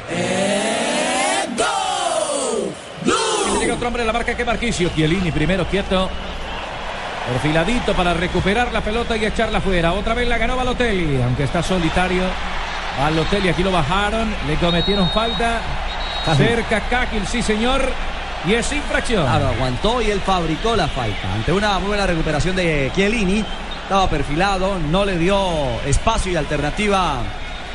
[3.61, 4.91] Llega otro hombre en la marca que Marquicio.
[4.95, 6.11] Chiellini primero quieto.
[7.31, 9.93] Perfiladito para recuperar la pelota y echarla afuera.
[9.93, 12.25] Otra vez la ganó Balotelli, aunque está solitario.
[12.99, 15.61] Balotelli aquí lo bajaron, le cometieron falta.
[16.37, 17.89] Cerca Kakil, sí señor.
[18.45, 19.23] Y es infracción.
[19.23, 21.33] Claro, aguantó y él fabricó la falta.
[21.33, 23.45] Ante una muy buena recuperación de Chiellini.
[23.85, 25.39] Estaba perfilado, no le dio
[25.87, 27.19] espacio y alternativa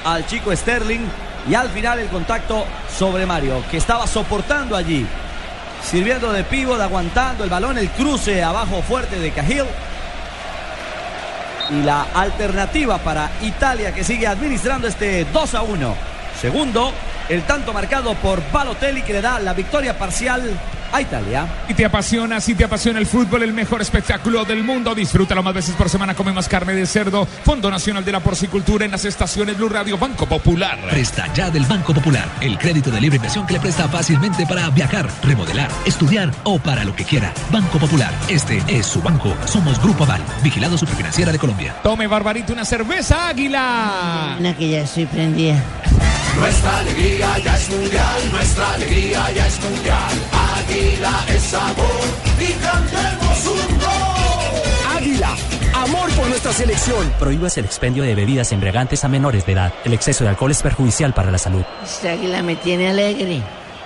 [0.04, 1.08] al chico Sterling.
[1.50, 5.08] Y al final el contacto sobre Mario, que estaba soportando allí.
[5.86, 9.66] Sirviendo de pívot, aguantando el balón, el cruce abajo fuerte de Cahill.
[11.70, 15.96] Y la alternativa para Italia que sigue administrando este 2 a 1.
[16.42, 16.92] Segundo,
[17.30, 20.60] el tanto marcado por Balotelli que le da la victoria parcial
[20.96, 21.48] a Italia.
[21.68, 24.96] Y te apasiona, si te apasiona el fútbol, el mejor espectáculo del mundo.
[24.96, 26.16] Disfrútalo más veces por semana.
[26.16, 27.26] Come más carne de cerdo.
[27.26, 30.80] Fondo Nacional de la Porcicultura en las estaciones Blue Radio Banco Popular.
[30.90, 32.30] Presta ya del Banco Popular.
[32.42, 36.84] El crédito de libre inversión que le presta fácilmente para viajar, remodelar, estudiar o para
[36.84, 37.34] lo que quiera.
[37.52, 38.14] Banco Popular.
[38.30, 39.36] Este es su banco.
[39.46, 40.22] Somos Grupo Aval.
[40.44, 41.76] Vigilado Superfinanciera de Colombia.
[41.84, 44.38] Tome, Barbarito, una cerveza águila.
[44.40, 45.62] Una que ya estoy prendida.
[46.38, 50.12] Nuestra alegría ya es mundial, nuestra alegría ya es mundial.
[50.58, 52.06] Águila es sabor
[52.40, 54.98] y cantemos un gol.
[54.98, 55.36] Águila,
[55.74, 57.12] amor por nuestra selección.
[57.20, 59.74] Prohíbas el expendio de bebidas embriagantes a menores de edad.
[59.86, 61.64] El exceso de alcohol es perjudicial para la salud.
[61.84, 63.42] Esta águila me tiene alegre.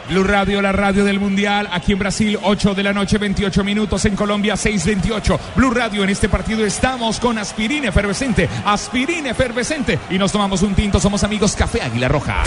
[0.10, 1.70] Blue Radio, la radio del Mundial.
[1.72, 4.04] Aquí en Brasil, 8 de la noche, 28 minutos.
[4.06, 5.40] En Colombia, 6.28.
[5.56, 8.50] Blue Radio, en este partido estamos con aspirina efervescente.
[8.66, 10.00] Aspirina efervescente.
[10.10, 11.00] Y nos tomamos un tinto.
[11.00, 12.44] Somos amigos Café Águila Roja.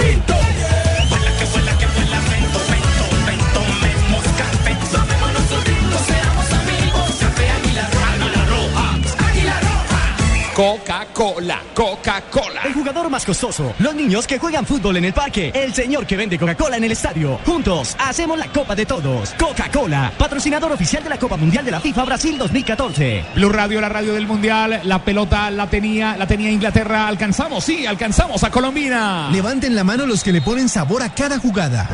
[10.55, 12.61] Coca-Cola, Coca-Cola.
[12.65, 13.73] El jugador más costoso.
[13.79, 15.51] Los niños que juegan fútbol en el parque.
[15.55, 17.41] El señor que vende Coca-Cola en el estadio.
[17.47, 19.33] Juntos hacemos la Copa de Todos.
[19.39, 23.25] Coca-Cola, patrocinador oficial de la Copa Mundial de la FIFA Brasil 2014.
[23.35, 24.83] Blue Radio, la radio del Mundial.
[24.85, 27.09] La pelota la tenía, la tenía Inglaterra.
[27.09, 29.31] Alcanzamos, sí, alcanzamos a Colombina.
[29.33, 31.89] Levanten la mano los que le ponen sabor a cada jugada.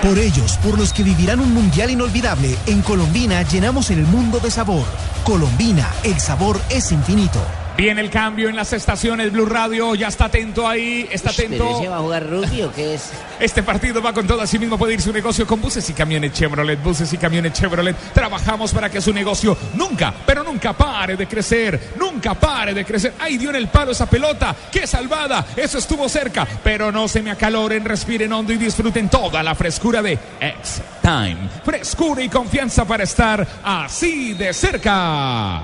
[0.00, 4.50] Por ellos, por los que vivirán un mundial inolvidable, en Colombina llenamos el mundo de
[4.50, 4.84] sabor.
[5.24, 7.40] Colombina, el sabor es infinito.
[7.76, 9.96] Viene el cambio en las estaciones Blue Radio.
[9.96, 11.78] Ya está atento ahí, está ¿Pero atento.
[11.80, 13.10] ese va a jugar rugby o qué es?
[13.40, 14.40] Este partido va con todo.
[14.40, 16.80] Así mismo puede ir su negocio con buses y camiones Chevrolet.
[16.80, 17.96] Buses y camiones Chevrolet.
[18.12, 21.94] Trabajamos para que su negocio nunca, pero nunca pare de crecer.
[21.98, 23.14] Nunca pare de crecer.
[23.18, 24.54] Ay, dio en el palo esa pelota.
[24.70, 25.44] ¡Qué salvada!
[25.56, 26.46] Eso estuvo cerca.
[26.62, 31.48] Pero no se me acaloren, respiren hondo y disfruten toda la frescura de X-Time.
[31.64, 35.62] Frescura y confianza para estar así de cerca.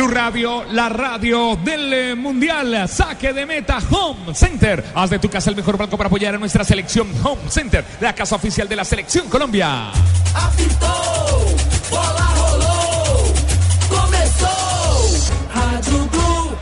[0.00, 2.88] Blue Radio, la radio del eh, Mundial.
[2.88, 4.82] Saque de meta Home Center.
[4.94, 8.14] Haz de tu casa el mejor banco para apoyar a nuestra selección Home Center, la
[8.14, 9.90] casa oficial de la selección Colombia.
[10.34, 11.54] Apitou,
[11.90, 13.34] bola rolou,
[13.90, 15.34] começou.
[15.54, 16.56] Rádio Blue.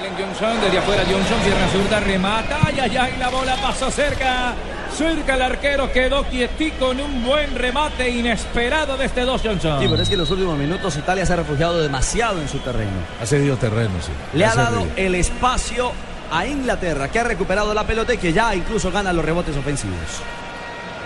[0.00, 4.56] Glenn Johnson, desde afuera Johnson, pierna zurda, remata, ay, ay, ay, la bola pasó cerca.
[4.96, 9.80] Cerca el arquero quedó quietico en un buen remate inesperado de este dos Johnson.
[9.80, 12.58] Sí, pero es que en los últimos minutos Italia se ha refugiado demasiado en su
[12.58, 12.90] terreno.
[13.22, 14.10] Ha cedido terreno, sí.
[14.34, 14.70] Le ha cedido.
[14.70, 15.92] dado el espacio
[16.32, 19.96] a Inglaterra, que ha recuperado la pelota y que ya incluso gana los rebotes ofensivos.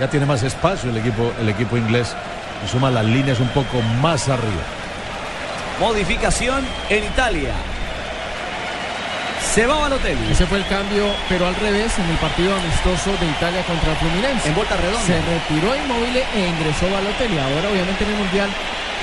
[0.00, 2.14] Ya tiene más espacio el equipo, el equipo inglés
[2.64, 4.62] y suma las líneas un poco más arriba.
[5.80, 7.52] Modificación en Italia.
[9.54, 10.32] Se va Balotelli.
[10.32, 14.48] Ese fue el cambio, pero al revés, en el partido amistoso de Italia contra Fluminense.
[14.48, 15.02] En vuelta redonda.
[15.02, 17.38] Se retiró inmóvil e ingresó Balotelli.
[17.38, 18.48] Ahora, obviamente, en el Mundial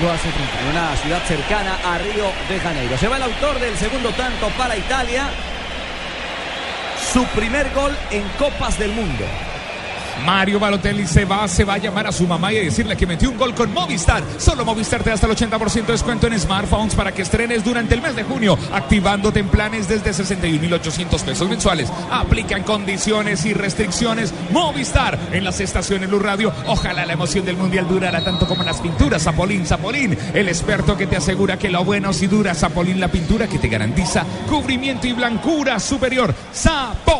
[0.02, 0.54] lo hace frente.
[0.64, 2.98] En una ciudad cercana a Río de Janeiro.
[2.98, 5.30] Se va el autor del segundo tanto para Italia.
[7.14, 9.26] Su primer gol en Copas del Mundo.
[10.26, 13.08] Mario Balotelli se va, se va a llamar a su mamá y a decirle que
[13.08, 14.24] metió un gol con Movistar.
[14.38, 17.96] Solo Movistar te da hasta el 80% de descuento en smartphones para que estrenes durante
[17.96, 21.92] el mes de junio, activándote en planes desde 61.800 pesos mensuales.
[22.12, 24.34] Aplican condiciones y restricciones.
[24.52, 26.52] Movistar en las estaciones Blue Radio.
[26.68, 29.24] Ojalá la emoción del mundial durara tanto como las pinturas.
[29.24, 32.56] Zapolín, Zapolín, el experto que te asegura que lo bueno si dura.
[32.56, 36.34] Zapolín, la pintura que te garantiza cubrimiento y blancura superior.
[36.54, 37.19] Zapolín,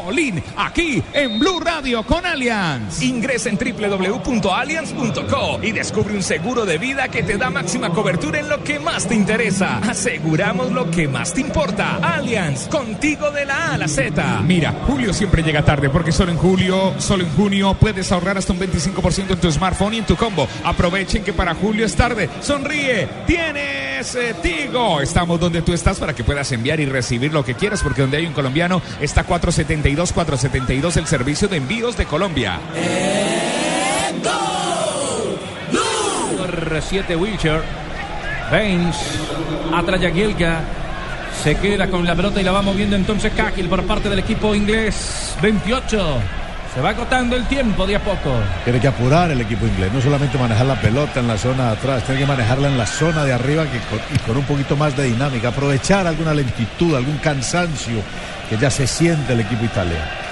[0.58, 3.04] aquí en Blue Radio con Allianz.
[3.04, 8.50] Ingresa en www.allianz.co y descubre un seguro de vida que te da máxima cobertura en
[8.50, 9.78] lo que más te interesa.
[9.78, 12.00] Aseguramos lo que más te importa.
[12.02, 14.42] Allianz, contigo de la A a la Z.
[14.42, 18.54] Mira, julio siempre llega tarde porque solo en julio, solo en junio puedes ahorrar hasta
[18.54, 20.48] un 25% en tu smartphone y en tu combo.
[20.64, 22.32] Aprovechen que para julio es tarde.
[22.42, 25.02] Sonríe, tienes eh, Tigo.
[25.02, 28.18] Estamos donde tú estás para que puedas enviar y recibir lo que quieras porque donde
[28.18, 32.60] hay un colombiano está 472 472 el servicio de envíos de Colombia.
[36.38, 37.62] Por 7 Wilcher.
[38.50, 38.96] Baines.
[39.74, 40.62] Atrás Yagielka.
[41.44, 44.56] Se queda con la pelota y la va moviendo entonces Cahill por parte del equipo
[44.56, 45.36] inglés.
[45.42, 46.39] 28.
[46.74, 48.36] Se va agotando el tiempo de a poco.
[48.64, 51.72] Tiene que apurar el equipo inglés, no solamente manejar la pelota en la zona de
[51.72, 53.78] atrás, tiene que manejarla en la zona de arriba que
[54.16, 58.02] y con un poquito más de dinámica, aprovechar alguna lentitud, algún cansancio
[58.50, 60.29] que ya se siente el equipo italiano.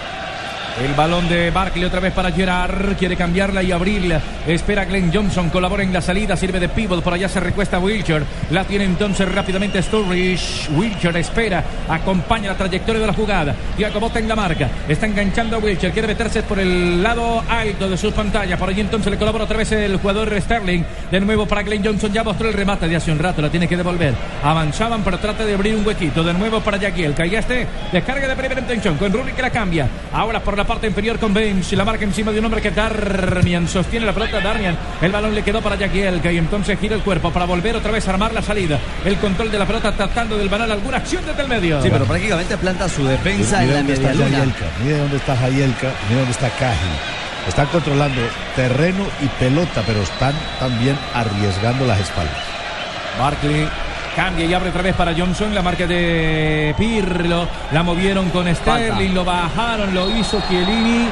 [0.79, 2.95] El balón de Barkley otra vez para Gerard.
[2.97, 4.21] Quiere cambiarla y abrirla.
[4.45, 5.49] Espera Glenn Johnson.
[5.49, 6.37] Colabora en la salida.
[6.37, 7.03] Sirve de pivot.
[7.03, 8.23] Por allá se recuesta Wilcher.
[8.51, 10.69] La tiene entonces rápidamente Sturridge.
[10.75, 11.63] Wilcher espera.
[11.89, 13.55] Acompaña la trayectoria de la jugada.
[13.75, 14.69] Tiago Bota en la marca.
[14.87, 15.91] Está enganchando a Wilcher.
[15.91, 18.59] Quiere meterse por el lado alto de sus pantallas.
[18.59, 20.83] Por allí entonces le colabora otra vez el jugador Sterling.
[21.09, 22.13] De nuevo para Glenn Johnson.
[22.13, 23.41] Ya mostró el remate de hace un rato.
[23.41, 24.13] La tiene que devolver.
[24.43, 26.23] Avanzaban pero trata de abrir un huequito.
[26.23, 27.15] De nuevo para Yaquiel.
[27.15, 27.65] Caiga este.
[27.91, 28.95] Descarga de primera intención.
[28.97, 29.87] Con Rooney que la cambia.
[30.13, 31.71] Ahora por la parte inferior con Baines.
[31.73, 34.39] La marca encima de un hombre que Darmian sostiene la pelota.
[34.39, 34.77] Darmian.
[35.01, 36.21] El balón le quedó para Yaquiel.
[36.21, 38.79] Que entonces gira el cuerpo para volver otra vez a armar la salida.
[39.05, 41.81] El control de la pelota tratando del banal alguna acción desde el medio.
[41.81, 44.45] Sí, pero prácticamente planta su defensa en la media luna.
[44.83, 47.17] Mire dónde está Jagielka, mire dónde está Caji.
[47.47, 48.21] Están controlando
[48.55, 52.35] terreno y pelota, pero están también arriesgando las espaldas.
[53.17, 53.67] Barkley
[54.17, 55.53] cambia y abre otra vez para Johnson.
[55.53, 57.47] La marca de Pirlo.
[57.71, 59.13] La movieron con Sterling.
[59.13, 59.93] Lo bajaron.
[59.93, 61.07] Lo hizo Chiellini.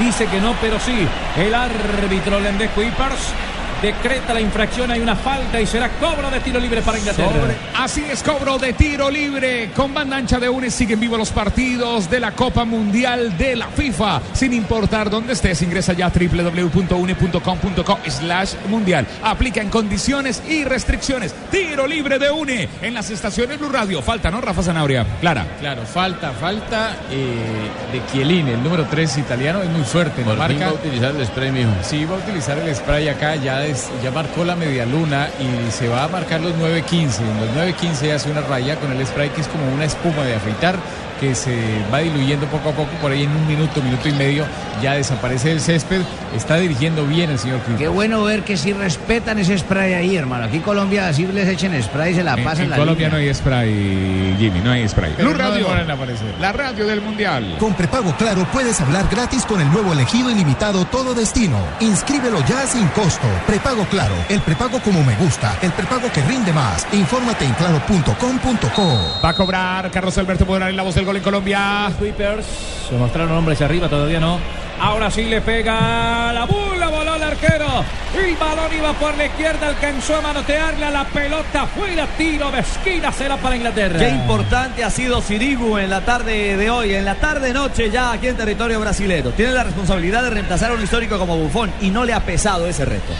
[0.00, 1.06] Dice que no, pero sí.
[1.36, 3.34] El árbitro holandés Kuipers
[3.82, 4.90] decreta la infracción.
[4.90, 7.28] Hay una falta y será cobro de tiro libre para Inglaterra.
[7.76, 9.70] Así es, cobro de tiro libre.
[9.74, 13.68] Con banda ancha de UNES siguen vivos los partidos de la Copa Mundial de la
[13.68, 14.20] FIFA.
[14.32, 19.06] Sin importar dónde estés, ingresa ya a www.une.com.co slash mundial.
[19.22, 21.34] Aplica en condiciones y restricciones.
[21.50, 24.02] Tiro libre de UNE en las estaciones Blue Radio.
[24.02, 25.06] Falta, ¿no, Rafa Zanabria?
[25.20, 25.46] Clara.
[25.60, 30.22] Claro, falta, falta eh, de Chiellini, el número 3 italiano, es muy fuerte.
[30.22, 30.66] Por fin marca.
[30.66, 31.70] va a utilizar el spray, mijo.
[31.82, 33.64] Sí, va a utilizar el spray acá, ya,
[34.02, 37.20] ya marcó la media luna y se va a marcar los 9.15.
[37.20, 40.34] En los 9.15 hace una raya con el spray que es como una espuma de
[40.34, 40.76] afeitar
[41.20, 41.56] que se
[41.92, 44.44] va diluyendo poco a poco, por ahí en un minuto, minuto y medio
[44.82, 46.02] ya desaparece el césped.
[46.36, 50.44] Está dirigiendo bien el señor Qué bueno ver que sí respetan ese spray ahí, hermano.
[50.44, 53.08] Aquí en Colombia así les echen spray y se la En, pasan en la Colombia
[53.08, 53.20] línea.
[53.20, 55.14] no hay spray, Jimmy, no hay spray.
[55.14, 57.56] Blue no Radio, en la radio del Mundial.
[57.58, 61.58] Con prepago claro puedes hablar gratis con el nuevo elegido ilimitado todo destino.
[61.80, 63.26] Inscríbelo ya sin costo.
[63.46, 66.86] Prepago claro, el prepago como me gusta, el prepago que rinde más.
[66.92, 69.20] Infórmate en claro.com.co.
[69.24, 71.90] Va a cobrar Carlos Alberto Morales la voz del gol en Colombia.
[71.96, 72.46] Sweepers.
[72.88, 74.38] Se mostraron hombres arriba, todavía no.
[74.80, 77.66] Ahora sí le pega la bula, voló el arquero.
[78.14, 80.90] El balón iba por la izquierda, alcanzó a manotearla.
[80.90, 83.98] La pelota fuera, tiro de esquina, será para Inglaterra.
[83.98, 88.28] Qué importante ha sido Sirigu en la tarde de hoy, en la tarde-noche ya aquí
[88.28, 89.30] en territorio brasilero.
[89.30, 92.66] Tiene la responsabilidad de reemplazar a un histórico como Bufón y no le ha pesado
[92.66, 93.14] ese reto.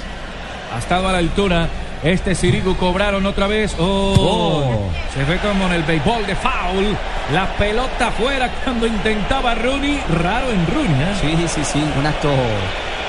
[0.75, 1.69] Ha estado a la altura.
[2.03, 3.75] Este Sirigu cobraron otra vez.
[3.79, 4.91] Oh, Oh.
[5.15, 6.97] Se fue como en el béisbol de foul.
[7.33, 10.01] La pelota fuera cuando intentaba Rooney.
[10.23, 11.03] Raro en Rooney.
[11.03, 11.15] ¿eh?
[11.21, 12.31] Sí, sí, sí, un acto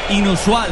[0.09, 0.69] inusual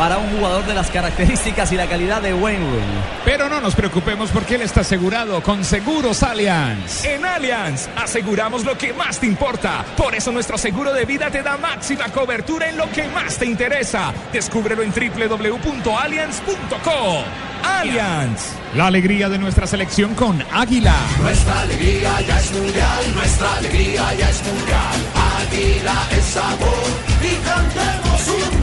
[0.00, 3.02] para un jugador de las características y la calidad de Wayne Rooney.
[3.22, 7.04] Pero no nos preocupemos porque él está asegurado con Seguros Allianz.
[7.04, 9.84] En Allianz aseguramos lo que más te importa.
[9.98, 13.44] Por eso nuestro seguro de vida te da máxima cobertura en lo que más te
[13.44, 14.14] interesa.
[14.32, 17.24] Descúbrelo en www.allianz.co.
[17.62, 20.96] Allianz, la alegría de nuestra selección con Águila.
[21.20, 24.96] Nuestra alegría ya es mundial, nuestra alegría ya es mundial.
[25.42, 26.88] Águila es sabor
[27.20, 28.59] y cantemos un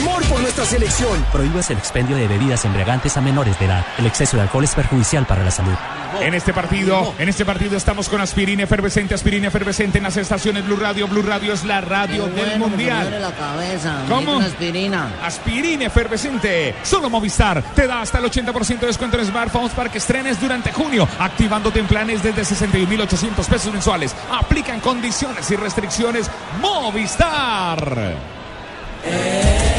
[0.00, 1.24] amor por nuestra selección.
[1.32, 3.84] Prohíbes el expendio de bebidas embriagantes a menores de edad.
[3.98, 5.74] El exceso de alcohol es perjudicial para la salud.
[6.20, 10.64] En este partido, en este partido estamos con aspirina efervescente, aspirina efervescente en las estaciones
[10.66, 11.06] Blue Radio.
[11.06, 13.20] Blue Radio es la radio del mundial.
[13.20, 14.02] la cabeza.
[14.08, 14.40] ¿Cómo?
[14.40, 15.12] Aspirina.
[15.22, 16.74] Aspirina efervescente.
[16.82, 20.72] Solo Movistar te da hasta el 80% de descuento en smartphones para que estrenes durante
[20.72, 24.14] junio, activándote en planes desde 61.800 pesos mensuales.
[24.32, 28.16] Aplican condiciones y restricciones Movistar.
[29.02, 29.69] Una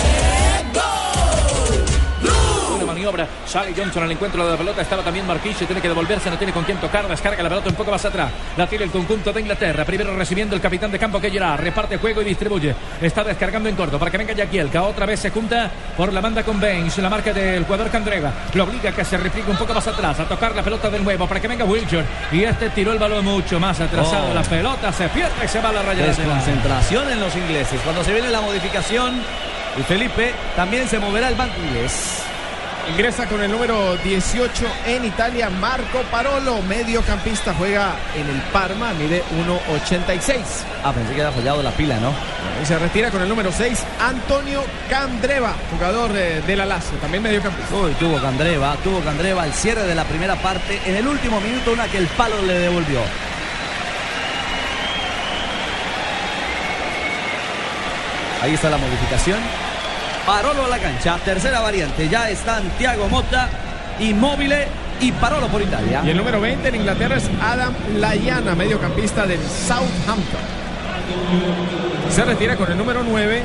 [3.02, 6.38] maniobra, sale Johnson al encuentro de la pelota, estaba también Marquisio, tiene que devolverse, no
[6.38, 9.34] tiene con quién tocar, descarga la pelota un poco más atrás, la tiene el conjunto
[9.34, 13.24] de Inglaterra, primero recibiendo el capitán de campo que Gerard, reparte juego y distribuye, está
[13.24, 16.60] descargando en corto para que venga Yaquielka, otra vez se junta por la banda con
[16.60, 19.88] Baines, la marca del jugador Candreva, lo obliga a que se replique un poco más
[19.88, 23.00] atrás, a tocar la pelota de nuevo para que venga Wilcher, y este tiró el
[23.00, 24.34] balón mucho más atrasado, Oh.
[24.34, 26.06] la pelota se pierde y se va a la raya.
[26.06, 27.80] Desconcentración en los ingleses.
[27.82, 29.22] Cuando se viene la modificación,
[29.78, 32.24] y Felipe también se moverá el banco inglés.
[32.90, 39.24] Ingresa con el número 18 en Italia, Marco Parolo, mediocampista, juega en el Parma, mide
[39.46, 40.42] 1.86.
[40.84, 42.12] Ah, pensé que había fallado la pila, ¿no?
[42.62, 47.24] Y se retira con el número 6, Antonio Candreva, jugador eh, de la Lazio, también
[47.24, 47.76] mediocampista.
[47.76, 50.82] Uy, tuvo Candreva, tuvo Candreva al cierre de la primera parte.
[50.86, 53.00] En el último minuto, una que el palo le devolvió.
[58.42, 59.71] Ahí está la modificación.
[60.26, 61.18] Parolo a la cancha.
[61.24, 62.08] Tercera variante.
[62.10, 63.50] Ya están Thiago Motta,
[64.00, 64.54] Inmóvil
[65.00, 66.02] y Parolo por Italia.
[66.06, 70.42] Y el número 20 en Inglaterra es Adam Lallana, mediocampista del Southampton.
[72.10, 73.44] Se retira con el número 9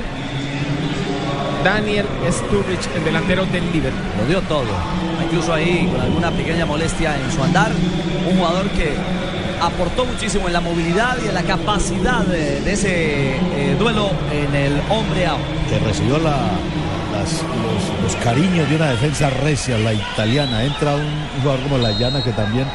[1.64, 4.02] Daniel Sturridge, el delantero del Liverpool.
[4.20, 4.68] Lo dio todo.
[5.24, 7.72] Incluso ahí con alguna pequeña molestia en su andar.
[8.28, 8.94] Un jugador que
[9.66, 14.72] aportó muchísimo en la movilidad y en la capacidad de, ese eh, duelo en el
[14.90, 15.44] hombre hombre.
[15.68, 16.50] que recibió la-
[18.02, 20.64] los, cariños de una defensa recia, la italiana.
[20.64, 21.08] Entra un
[21.40, 22.66] jugador como la llana que también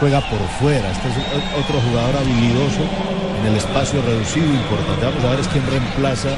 [0.00, 0.90] juega por fuera.
[0.90, 1.14] Este es
[1.64, 2.82] otro jugador habilidoso
[3.40, 5.06] en el espacio reducido importante.
[5.06, 6.28] Vamos a ver es quién reemplaza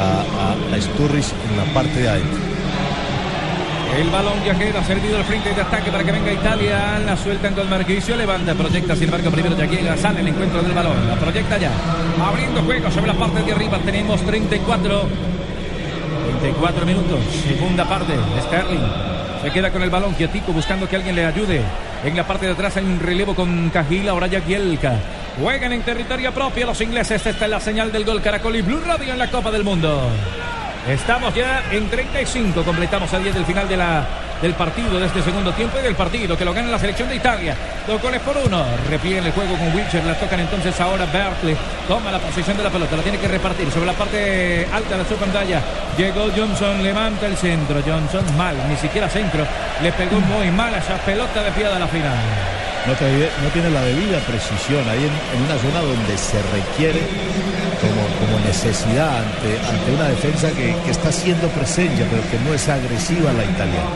[0.00, 2.45] a, a, a en la parte de adentro.
[3.96, 6.98] El balón ya queda servido al frente de ataque para que venga Italia.
[6.98, 8.14] La sueltan con Marquisio.
[8.14, 8.94] Levanta, proyecta.
[8.94, 9.96] Sin embargo, primero ya llega.
[9.96, 11.08] Sale el encuentro del balón.
[11.08, 11.70] La proyecta ya.
[12.22, 13.78] Abriendo juego sobre la parte de arriba.
[13.78, 15.08] Tenemos 34.
[16.28, 17.20] 34 minutos.
[17.42, 18.12] Segunda parte.
[18.42, 18.86] Sterling.
[19.40, 21.62] Se queda con el balón quietico buscando que alguien le ayude.
[22.04, 24.10] En la parte de atrás hay un relevo con Cajil.
[24.10, 24.92] Ahora ya Gielka.
[25.40, 27.26] Juegan en territorio propio los ingleses.
[27.26, 30.10] Esta es la señal del gol Caracol y Blue Radio en la Copa del Mundo.
[30.88, 34.06] Estamos ya en 35, completamos a 10 del final de la,
[34.40, 37.16] del partido, de este segundo tiempo y del partido que lo gana la selección de
[37.16, 37.56] Italia.
[37.88, 38.64] Dos goles por uno.
[38.88, 41.56] Repliega el juego con Wilcher, la tocan entonces ahora Berkeley.
[41.88, 45.04] Toma la posición de la pelota, la tiene que repartir sobre la parte alta de
[45.04, 45.60] su pantalla.
[45.98, 47.82] Llegó Johnson, levanta el centro.
[47.84, 49.44] Johnson mal, ni siquiera centro.
[49.82, 52.55] Le pegó muy mal a esa pelota de piedra a la final.
[52.86, 57.00] No, no tiene la debida precisión ahí en, en una zona donde se requiere
[57.80, 62.54] como, como necesidad ante, ante una defensa que, que está siendo presencia, pero que no
[62.54, 63.90] es agresiva la italiana.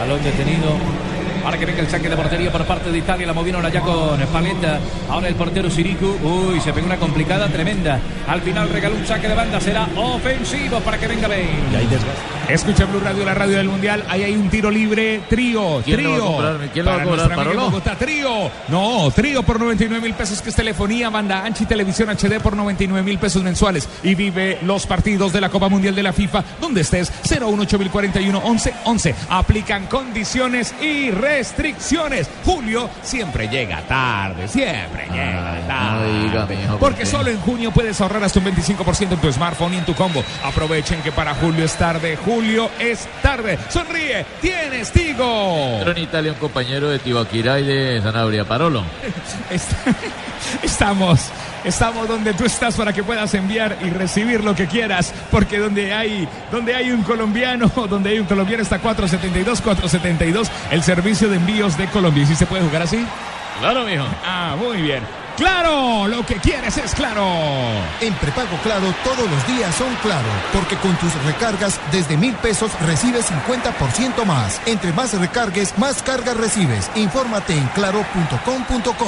[0.00, 1.01] Balón detenido.
[1.44, 4.18] Ahora que venga el saque de portería por parte de Italia, la movieron allá con
[4.32, 4.78] Paleta.
[5.10, 6.06] Ahora el portero Siriku.
[6.22, 7.98] Uy, se pegó una complicada tremenda.
[8.28, 9.60] Al final regaló un saque de banda.
[9.60, 11.42] Será ofensivo para que venga Bale.
[11.42, 12.52] Y desgaste.
[12.52, 14.04] Escucha Blue Radio, la radio del Mundial.
[14.08, 15.20] Ahí hay un tiro libre.
[15.28, 16.26] Trío, ¿Quién lo va a trío.
[16.26, 16.70] comprar?
[16.72, 17.70] ¿Quién lo va a Para cobrar, nuestra amiga en Parolo?
[17.70, 18.50] Bogotá, trío.
[18.68, 22.56] No, trío por 99 mil pesos, que es telefonía, banda ancha y televisión HD por
[22.56, 23.88] 99 mil pesos mensuales.
[24.02, 27.12] Y vive los partidos de la Copa Mundial de la FIFA, donde estés.
[27.30, 29.14] 01841 11 11.
[29.30, 32.28] Aplican condiciones y restricciones.
[32.44, 36.12] Julio siempre llega tarde, siempre llega tarde.
[36.12, 39.74] no diga, mijo, Porque solo en junio puedes ahorrar hasta un 25% en tu smartphone
[39.74, 40.22] y en tu combo.
[40.44, 42.16] Aprovechen que para julio es tarde.
[42.16, 43.58] Julio es tarde.
[43.70, 45.76] Sonríe, tienes Tigo.
[45.78, 48.84] Pero en Italia un compañero de Tibaquirá y de Sanabria, Parolo.
[50.62, 51.20] Est- Estamos,
[51.64, 55.92] estamos donde tú estás para que puedas enviar y recibir lo que quieras, porque donde
[55.94, 61.36] hay, donde hay un colombiano, donde hay un colombiano está 472, 472, el servicio de
[61.36, 62.24] envíos de Colombia.
[62.24, 63.04] ¿Y si se puede jugar así?
[63.60, 64.04] Claro, mijo.
[64.24, 65.02] Ah, muy bien.
[65.36, 67.24] Claro, lo que quieres es claro.
[68.00, 72.70] En prepago Claro todos los días son Claro, porque con tus recargas desde mil pesos
[72.80, 74.60] recibes 50% más.
[74.66, 76.90] Entre más recargues, más cargas recibes.
[76.96, 79.06] Infórmate en claro.com.co.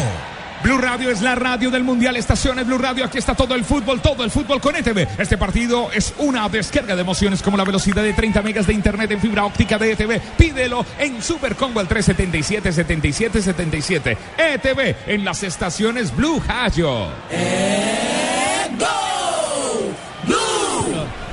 [0.64, 2.16] Blue Radio es la radio del Mundial.
[2.16, 3.04] Estaciones Blue Radio.
[3.04, 5.06] Aquí está todo el fútbol, todo el fútbol con ETV.
[5.18, 9.10] Este partido es una descarga de emociones como la velocidad de 30 megas de internet
[9.10, 10.20] en fibra óptica de ETV.
[10.38, 14.16] Pídelo en Super Combo al 377 77 77.
[14.38, 17.08] ETV en las estaciones Blue Radio.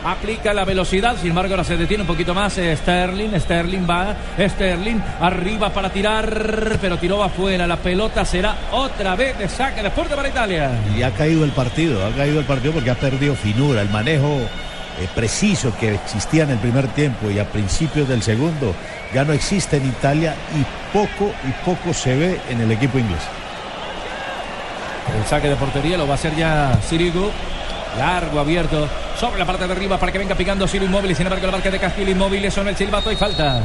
[0.04, 4.16] Aplica la velocidad, sin embargo ahora se detiene un poquito más eh, Sterling, Sterling va,
[4.38, 9.92] Sterling arriba para tirar, pero tiró afuera, la pelota será otra vez de saque de
[9.92, 10.72] para Italia.
[10.98, 14.40] Y ha caído el partido, ha caído el partido porque ha perdido finura, el manejo
[15.00, 18.74] eh, preciso que existía en el primer tiempo y a principios del segundo
[19.14, 23.22] ya no existe en Italia y poco y poco se ve en el equipo inglés.
[25.18, 27.30] El saque de portería lo va a hacer ya Sirigu.
[27.98, 28.88] Largo, abierto,
[29.20, 31.16] sobre la parte de arriba para que venga picando Ciro Inmóvil.
[31.16, 33.62] Sin embargo, la marca de Castillo Inmóvil son el silbato y falta.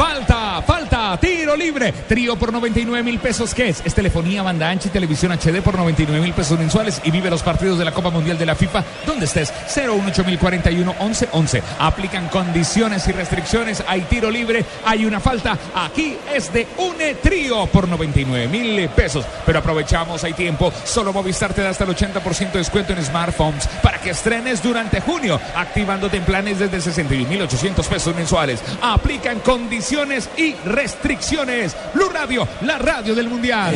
[0.00, 1.92] Falta, falta, tiro libre.
[1.92, 3.52] Trío por 99 mil pesos.
[3.52, 3.82] ¿Qué es?
[3.84, 7.02] Es telefonía, banda ancha y televisión HD por 99 mil pesos mensuales.
[7.04, 9.52] Y vive los partidos de la Copa Mundial de la FIFA donde estés.
[9.68, 11.62] 018041 11 11.
[11.80, 13.84] Aplican condiciones y restricciones.
[13.86, 15.58] Hay tiro libre, hay una falta.
[15.74, 19.26] Aquí es de une trío por 99 mil pesos.
[19.44, 20.72] Pero aprovechamos, hay tiempo.
[20.82, 25.02] Solo Movistar te da hasta el 80% de descuento en smartphones para que estrenes durante
[25.02, 25.38] junio.
[25.54, 28.62] Activándote en planes desde 61.800 pesos mensuales.
[28.80, 29.89] Aplican condiciones
[30.36, 31.76] y restricciones.
[31.94, 33.74] Blue Radio, la radio del Mundial.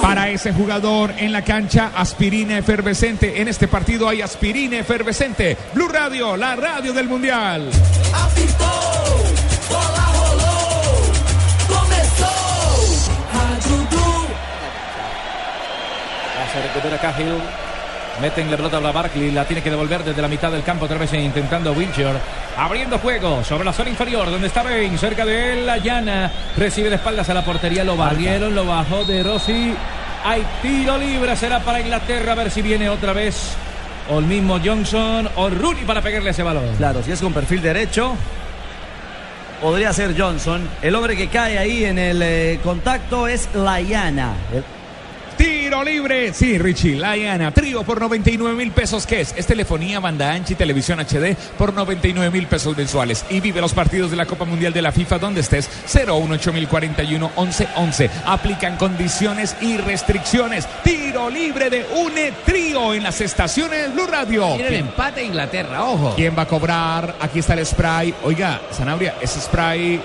[0.00, 3.40] Para ese jugador en la cancha, aspirina efervescente.
[3.40, 5.56] En este partido hay aspirina efervescente.
[5.74, 7.68] Blue Radio, la radio del Mundial.
[16.52, 17.67] Se recupera Cahill.
[18.20, 20.86] Meten la pelota a la Barkley, la tiene que devolver desde la mitad del campo,
[20.86, 22.14] otra vez intentando Wilshire.
[22.56, 26.30] Abriendo juego sobre la zona inferior, donde está Bain, cerca de él, la llana.
[26.56, 29.72] Recibe de espaldas a la portería, lo barrieron, lo bajó de Rossi.
[30.24, 33.52] Hay tiro libre, será para Inglaterra, a ver si viene otra vez.
[34.10, 36.64] O el mismo Johnson o Rooney para pegarle ese balón.
[36.76, 38.16] Claro, si es con perfil derecho,
[39.60, 40.68] podría ser Johnson.
[40.82, 44.32] El hombre que cae ahí en el eh, contacto es Layana.
[44.52, 44.64] El-
[45.68, 46.32] Tiro libre.
[46.32, 47.50] Sí, Richie, Laiana.
[47.52, 49.06] Trío por 99 mil pesos.
[49.06, 49.34] ¿Qué es?
[49.36, 53.26] Es telefonía, banda ancha y televisión HD por 99 mil pesos mensuales.
[53.28, 55.68] Y vive los partidos de la Copa Mundial de la FIFA donde estés.
[55.84, 58.10] 018041 1111.
[58.24, 60.66] Aplican condiciones y restricciones.
[60.84, 64.56] Tiro libre de UNE Trío en las estaciones Blue Radio.
[64.56, 66.14] Mira el empate Inglaterra, ojo.
[66.16, 67.16] ¿Quién va a cobrar?
[67.20, 68.14] Aquí está el spray.
[68.24, 70.00] Oiga, Sanabria, ese spray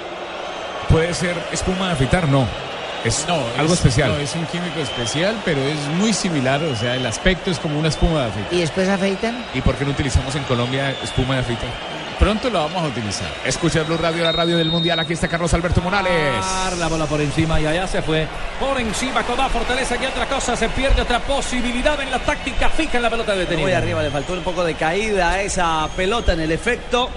[0.89, 2.62] puede ser espuma de afeitar, no.
[3.04, 4.10] Es No, algo es- especial.
[4.14, 6.64] No, es un químico especial, pero es muy similar.
[6.64, 8.54] O sea, el aspecto es como una espuma de afeitar.
[8.54, 9.45] ¿Y después afeitan?
[9.54, 11.70] ¿Y por qué no utilizamos en Colombia espuma de afeitar?
[12.20, 13.28] Pronto lo vamos a utilizar.
[13.43, 14.97] Escucha Blue Radio, la radio del Mundial.
[14.99, 16.12] Aquí está Carlos Alberto Morales.
[16.39, 18.28] Dar La bola por encima y allá se fue.
[18.60, 20.56] Por encima, con más fortaleza que otra cosa.
[20.56, 23.64] Se pierde otra posibilidad en la táctica fija en la pelota detenida.
[23.66, 27.10] Muy arriba, le faltó un poco de caída a esa pelota en el efecto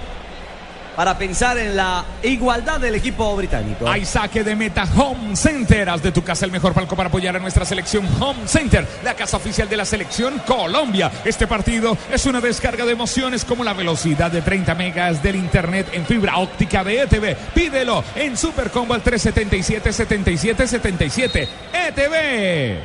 [0.97, 3.86] para pensar en la igualdad del equipo británico.
[3.86, 5.88] Hay saque de meta Home Center.
[5.90, 9.14] Haz de tu casa el mejor palco para apoyar a nuestra selección Home Center, la
[9.14, 11.12] casa oficial de la selección Colombia.
[11.24, 15.88] Este partido es una descarga de emociones como la velocidad de 30 megas del internet
[15.92, 17.36] en fibra óptica de ETV.
[17.55, 22.80] Pídelo en Super Combo al 377 77 77 ETV.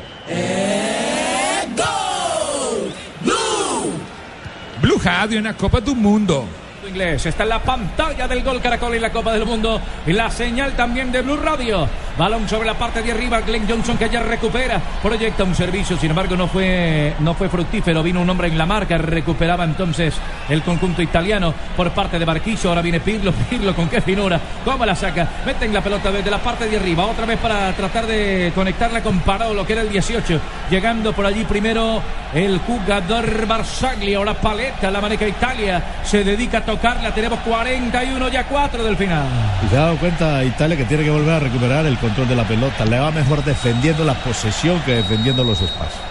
[4.82, 6.46] Blue Radio en la Copa del Mundo.
[6.92, 7.26] Inglés.
[7.26, 9.80] Está en la pantalla del gol Caracol en la Copa del Mundo.
[10.06, 11.88] Y la señal también de Blue Radio.
[12.18, 16.10] Balón sobre la parte de arriba, Glenn Johnson que ya recupera, proyecta un servicio, sin
[16.10, 20.14] embargo no fue no fue fructífero, vino un hombre en la marca, recuperaba entonces
[20.50, 24.86] el conjunto italiano por parte de Barquillo, ahora viene Pirlo, Pirlo con qué finura, cómo
[24.86, 28.52] la saca, meten la pelota desde la parte de arriba, otra vez para tratar de
[28.54, 30.40] conectarla con Parolo, que era el 18,
[30.70, 32.02] llegando por allí primero
[32.34, 38.44] el jugador Barzagli, ahora Paletta, la maneja Italia, se dedica a tocarla, tenemos 41 ya
[38.44, 39.26] 4 del final.
[39.64, 42.36] Y se ha dado cuenta Italia que tiene que volver a recuperar el control de
[42.36, 42.86] la pelota.
[42.86, 46.02] Le va mejor defendiendo la posesión que defendiendo los espacios.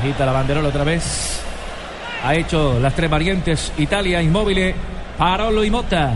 [0.00, 1.42] Agita la banderola otra vez.
[2.24, 3.72] Ha hecho las tres variantes.
[3.76, 4.74] Italia inmóvil.
[5.18, 6.14] Parolo y Mota.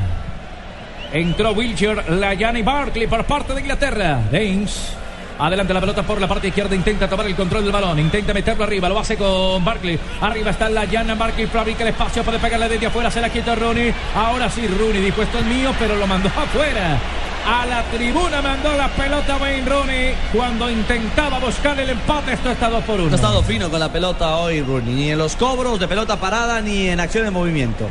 [1.13, 4.19] Entró Wilshire, Layani Barkley por parte de Inglaterra.
[4.33, 4.97] Daines.
[5.39, 8.65] Adelante la pelota por la parte izquierda, intenta tomar el control del balón, intenta meterlo
[8.65, 9.99] arriba, lo hace con Barkley.
[10.21, 13.55] Arriba está la Llana, Barkley fabrica el espacio, puede pegarle desde afuera, se la quita
[13.55, 13.93] Rooney.
[14.15, 16.99] Ahora sí, Rooney dijo esto es mío, pero lo mandó afuera.
[17.47, 22.33] A la tribuna mandó la pelota Wayne Rooney cuando intentaba buscar el empate.
[22.33, 23.09] Esto está 2 por 1.
[23.09, 26.17] No ha estado fino con la pelota hoy, Rooney, ni en los cobros de pelota
[26.17, 27.91] parada ni en acción de movimiento.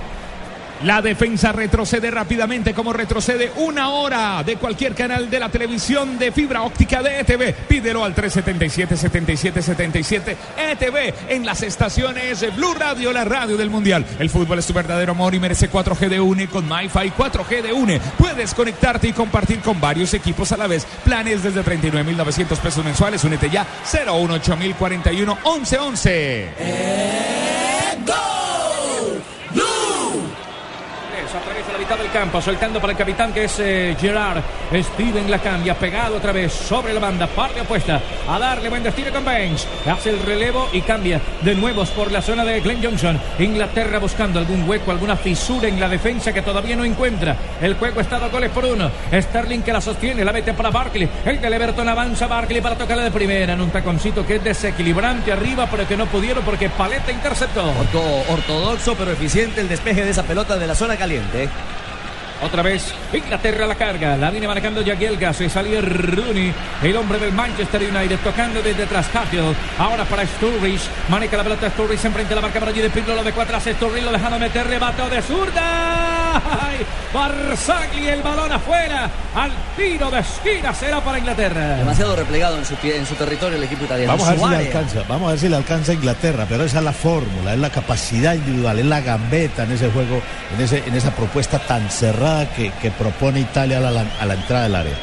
[0.84, 6.34] La defensa retrocede rápidamente como retrocede una hora de cualquier canal de la televisión de
[6.34, 7.53] fibra óptica de ETV.
[7.69, 13.69] Pídelo al 377 77 77 ETV en las estaciones de Blue Radio, la radio del
[13.69, 14.05] Mundial.
[14.19, 17.71] El fútbol es tu verdadero amor y merece 4G de UNE con MyFi 4G de
[17.71, 18.01] UNE.
[18.17, 20.86] Puedes conectarte y compartir con varios equipos a la vez.
[21.05, 23.23] Planes desde 39.900 pesos mensuales.
[23.23, 25.38] Únete ya 018041
[31.34, 31.38] 1111.
[31.38, 34.41] Atraviesa la mitad del campo, soltando para el capitán que es eh, Gerard.
[34.73, 37.99] Steven la cambia, pegado otra vez sobre la banda, parte opuesta.
[38.29, 39.67] A darle buen destino con Banks.
[39.88, 43.19] Hace el relevo y cambia de nuevo por la zona de Glenn Johnson.
[43.39, 47.36] Inglaterra buscando algún hueco, alguna fisura en la defensa que todavía no encuentra.
[47.61, 48.89] El juego está dos goles por uno.
[49.11, 51.07] Sterling que la sostiene, la mete para Barkley.
[51.25, 55.31] El del Everton avanza Barkley para tocarla de primera en un taconcito que es desequilibrante
[55.31, 57.63] arriba, pero que no pudieron porque Paleta interceptó.
[57.63, 61.22] Orto- ortodoxo pero eficiente el despeje de esa pelota de la zona caliente.
[62.43, 67.32] Otra vez Inglaterra la carga, la viene marcando Jagielga, se salió Rooney, el hombre del
[67.32, 72.36] Manchester United tocando desde detrás Cahill, ahora para Sturridge, maneja la pelota Sturridge, enfrente a
[72.36, 75.07] la marca para allí de Pirlo, lo de cuatro hace Sturridge, lo dejando meter, rebato
[75.09, 75.93] de zurda,
[76.34, 76.86] ¡Ay!
[77.13, 81.75] Barzagli, el balón afuera, al tiro de esquina será para Inglaterra.
[81.77, 84.13] Demasiado replegado en su, en su territorio el equipo italiano.
[84.13, 86.63] Vamos a ver si le alcanza, vamos a ver si le alcanza a Inglaterra, pero
[86.63, 90.21] esa es la fórmula, es la capacidad individual, es la gambeta en ese juego,
[90.55, 94.34] en, ese, en esa propuesta tan cerrada que, que propone Italia a la, a la
[94.34, 94.95] entrada del área.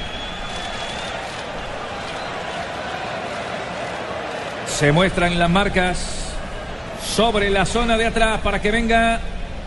[4.66, 5.98] Se muestran las marcas
[7.06, 9.20] sobre la zona de atrás para que venga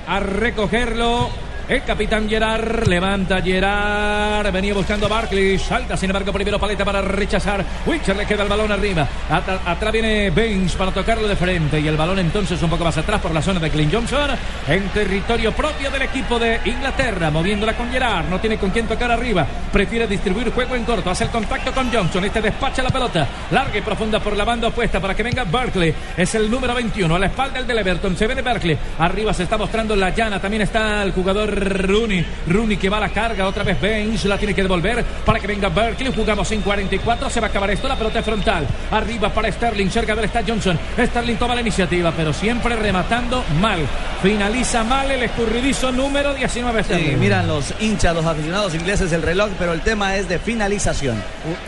[0.07, 1.30] a recogerlo
[1.68, 4.51] El capitán Gerard levanta Gerard.
[4.51, 5.57] Venía buscando a Barkley.
[5.57, 7.64] Salta, sin embargo, primero paleta para rechazar.
[7.86, 9.07] Wilcher le queda el balón arriba.
[9.30, 11.80] Atrás viene Baines para tocarlo de frente.
[11.80, 14.32] Y el balón entonces un poco más atrás por la zona de Clint Johnson.
[14.68, 17.32] En territorio propio del equipo de Inglaterra.
[17.32, 18.28] Moviéndola con Gerard.
[18.30, 19.47] No tiene con quién tocar arriba.
[19.72, 21.09] Prefiere distribuir juego en corto.
[21.11, 22.26] Hace el contacto con Johnson.
[22.26, 23.26] Este despacha la pelota.
[23.51, 25.95] Larga y profunda por la banda opuesta para que venga Barkley.
[26.18, 27.16] Es el número 21.
[27.16, 28.18] A la espalda el del Everton.
[28.18, 28.78] Se viene Barkley.
[28.99, 30.41] Arriba se está mostrando la llana.
[30.41, 32.26] También está el jugador Rooney.
[32.47, 33.47] Rooney que va a la carga.
[33.47, 34.26] Otra vez Baines.
[34.26, 36.12] La tiene que devolver para que venga Barkley.
[36.14, 37.30] Jugamos en 44.
[37.30, 37.88] Se va a acabar esto.
[37.88, 38.68] La pelota es frontal.
[38.91, 39.89] Arriba para Sterling.
[39.89, 40.78] Cerca de él está Johnson.
[40.97, 43.80] Sterling toma la iniciativa, pero siempre rematando mal.
[44.22, 46.84] Finaliza mal el escurridizo número 19.
[46.84, 47.20] Sí, Sterling.
[47.20, 51.22] miran los hinchas, los aficionados ingleses el reloj, pero el tema es de finalización.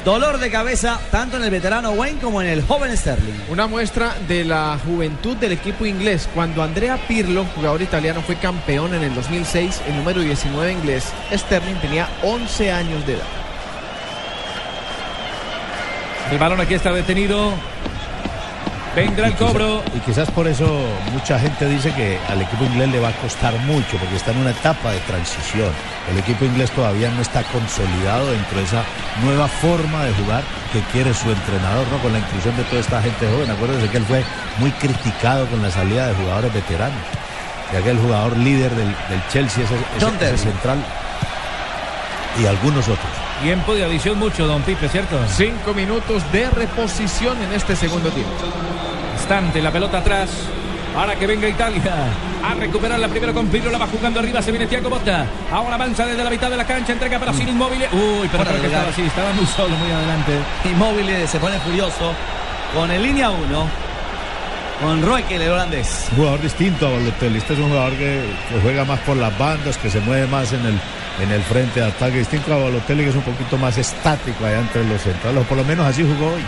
[0.03, 3.33] Dolor de cabeza tanto en el veterano Wayne como en el joven Sterling.
[3.49, 6.29] Una muestra de la juventud del equipo inglés.
[6.33, 11.75] Cuando Andrea Pirlo, jugador italiano, fue campeón en el 2006, el número 19 inglés, Sterling
[11.75, 13.23] tenía 11 años de edad.
[16.31, 17.53] El balón aquí está detenido.
[18.95, 19.83] Vendrá el Y cobro.
[19.93, 20.65] Y quizás por eso
[21.11, 24.37] mucha gente dice que al equipo inglés le va a costar mucho, porque está en
[24.37, 25.69] una etapa de transición.
[26.09, 28.83] El equipo inglés todavía no está consolidado dentro de esa
[29.23, 31.97] nueva forma de jugar que quiere su entrenador, ¿no?
[31.99, 33.51] Con la inclusión de toda esta gente joven.
[33.51, 34.23] Acuérdense que él fue
[34.59, 37.01] muy criticado con la salida de jugadores veteranos.
[37.73, 40.77] Y aquel jugador líder del, del Chelsea, ese, ese- ese central.
[42.41, 42.99] Y algunos otros.
[43.41, 45.17] Tiempo de adición mucho, don Pipe, ¿cierto?
[45.29, 48.31] Cinco minutos de reposición en este segundo tiempo.
[49.17, 50.29] Instante, la pelota atrás.
[50.97, 51.93] Ahora que venga Italia
[52.41, 55.25] a recuperar la primera con Pirlo, la va jugando arriba, se viene Thiago Botta.
[55.51, 57.81] Ahora avanza desde la mitad de la cancha, entrega para Sin Inmóvil.
[57.91, 60.31] Uy, pero de que estaba así, estaba muy solo, muy adelante.
[60.63, 62.13] Inmóvil se pone furioso
[62.73, 63.67] con el línea 1,
[64.81, 66.07] con Roekel, el holandés.
[66.11, 67.37] Un jugador distinto a Balotelli.
[67.37, 68.21] Este es un jugador que,
[68.61, 70.79] juega más por las bandas, que se mueve más en el,
[71.21, 72.19] en el frente de ataque.
[72.19, 75.45] Distinto a Balotelli, que es un poquito más estático allá entre los centrales.
[75.45, 76.43] Por lo menos así jugó hoy.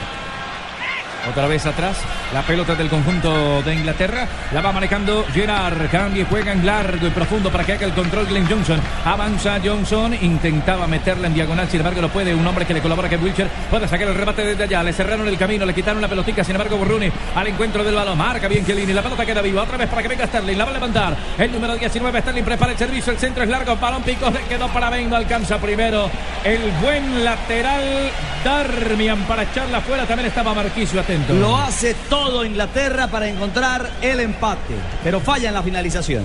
[1.30, 1.98] Otra vez atrás,
[2.34, 4.28] la pelota del conjunto de Inglaterra.
[4.54, 5.90] La va manejando Gerard.
[5.92, 8.80] Cambia y juega en largo y profundo para que haga el control Glenn Johnson.
[9.04, 10.16] Avanza Johnson.
[10.22, 11.68] Intentaba meterla en diagonal.
[11.70, 12.34] Sin embargo, lo puede.
[12.34, 13.48] Un hombre que le colabora, que Wilcher.
[13.70, 14.84] Puede sacar el rebate desde allá.
[14.84, 15.66] Le cerraron el camino.
[15.66, 16.44] Le quitaron la pelotica.
[16.44, 18.18] Sin embargo, Burruni al encuentro del balón.
[18.18, 18.94] Marca bien Chiellini.
[18.94, 19.64] La pelota queda viva.
[19.64, 20.58] Otra vez para que venga Sterling.
[20.58, 21.18] La va a levantar.
[21.38, 22.22] El número 19.
[22.22, 23.12] Sterling prepara el servicio.
[23.12, 23.76] El centro es largo.
[23.76, 24.30] Balón pico.
[24.30, 25.10] Le quedó para Ben.
[25.10, 26.10] No alcanza primero.
[26.44, 28.12] El buen lateral
[28.44, 30.06] Darmian para echarla fuera.
[30.06, 31.17] También estaba Marquisio atento.
[31.40, 36.24] Lo hace todo Inglaterra para encontrar el empate, pero falla en la finalización.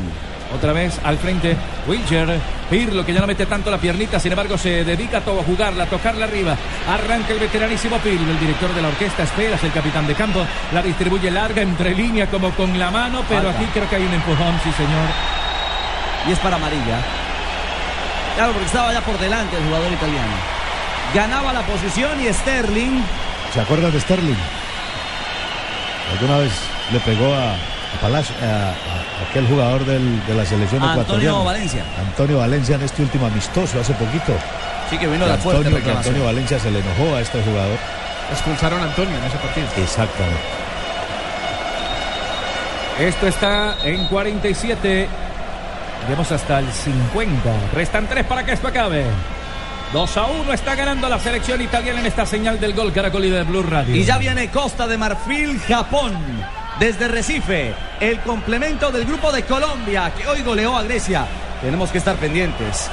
[0.55, 1.57] Otra vez al frente,
[1.89, 2.39] Wilcher,
[2.69, 5.45] Pirlo que ya no mete tanto la piernita, sin embargo se dedica a todo a
[5.45, 6.57] jugarla, a tocarla arriba.
[6.89, 10.45] Arranca el veteranísimo Pirlo, el director de la orquesta, espera, es el capitán de campo,
[10.73, 14.13] la distribuye larga entre línea como con la mano, pero aquí creo que hay un
[14.13, 15.09] empujón, sí señor.
[16.29, 17.01] Y es para amarilla.
[18.37, 20.35] Claro, porque estaba ya por delante el jugador italiano.
[21.15, 23.03] Ganaba la posición y Sterling
[23.53, 24.62] ¿Se acuerdan de Sterling?
[26.13, 26.53] Alguna vez
[26.93, 31.31] le pegó a, a Palacio, a, a aquel jugador del- de la selección ecuatoriana.
[31.31, 31.85] Antonio Valencia.
[31.99, 34.33] Antonio Valencia en este último amistoso hace poquito.
[34.91, 35.91] Sí, que vino de fuerte Antonio, que.
[35.91, 37.79] Antonio Valencia se le enojó a este jugador.
[38.31, 39.67] Expulsaron a Antonio en ese partido.
[39.77, 40.41] Exactamente.
[43.01, 45.09] Esto está en 47.
[46.07, 47.41] Iremos hasta el 50.
[47.75, 49.05] Restan tres para que esto acabe.
[49.93, 53.31] 2 a 1 está ganando la selección italiana en esta señal del gol Caracol y
[53.31, 53.95] de Blue Radio.
[53.95, 56.15] Y ya viene Costa de Marfil, Japón.
[56.81, 61.27] Desde Recife, el complemento del grupo de Colombia, que hoy goleó a Grecia.
[61.61, 62.91] Tenemos que estar pendientes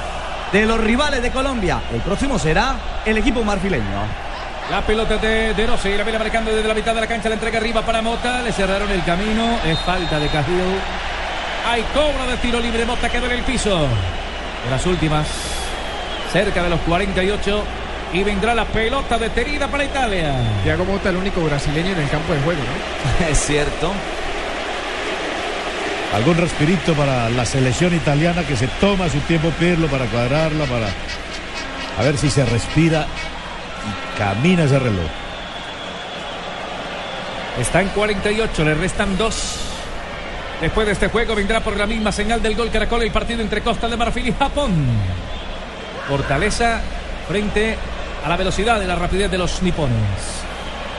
[0.52, 1.80] de los rivales de Colombia.
[1.90, 2.76] El próximo será
[3.06, 4.02] el equipo marfileño.
[4.70, 7.36] La pelota de, de Rossi, la viene marcando desde la mitad de la cancha, la
[7.36, 10.78] entrega arriba para Mota, le cerraron el camino, es falta de Cahill.
[11.66, 13.88] Hay cobro de tiro libre, Mota quedó en el piso.
[14.64, 15.26] De las últimas,
[16.32, 17.64] cerca de los 48,
[18.12, 20.34] y vendrá la pelota detenida para Italia.
[20.64, 23.26] Thiago Mota, el único brasileño en el campo de juego, ¿no?
[23.28, 23.92] es cierto.
[26.14, 30.88] Algún respirito para la selección italiana que se toma su tiempo Pirlo para cuadrarla, para
[31.98, 33.06] a ver si se respira
[33.86, 35.06] y camina ese reloj.
[37.60, 39.60] Está en 48, le restan dos.
[40.60, 43.62] Después de este juego vendrá por la misma señal del gol Caracol el partido entre
[43.62, 44.74] Costa de Marfil y Japón.
[46.08, 46.80] Fortaleza
[47.28, 47.76] frente
[48.24, 49.96] a la velocidad y la rapidez de los nipones.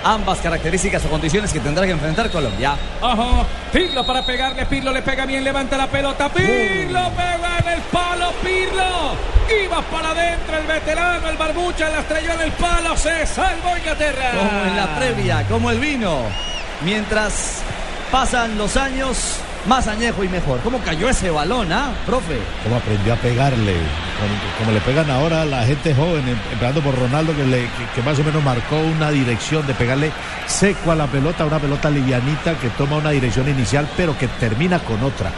[0.04, 2.76] Ambas características o condiciones que tendrá que enfrentar Colombia.
[3.02, 7.82] Ojo, Pirlo para pegarle, Pirlo le pega bien, levanta la pelota, Pirlo pega en el
[7.84, 9.16] palo, Pirlo.
[9.64, 14.32] Iba para adentro el veterano, el barbucha, la estrelló en el palo, se salvó Inglaterra.
[14.32, 16.24] Como en la previa, como el vino.
[16.84, 17.62] Mientras
[18.12, 19.38] pasan los años,
[19.68, 20.60] más añejo y mejor.
[20.62, 22.38] ¿Cómo cayó ese balón, ah, profe?
[22.64, 23.76] Cómo aprendió a pegarle,
[24.60, 28.02] como, le pegan ahora a la gente joven, em- empezando por Ronaldo, que, le- que
[28.04, 30.12] más o menos marcó una dirección de pegarle
[30.48, 34.80] seco a la pelota, una pelota livianita que toma una dirección inicial, pero que termina
[34.80, 35.32] con otra.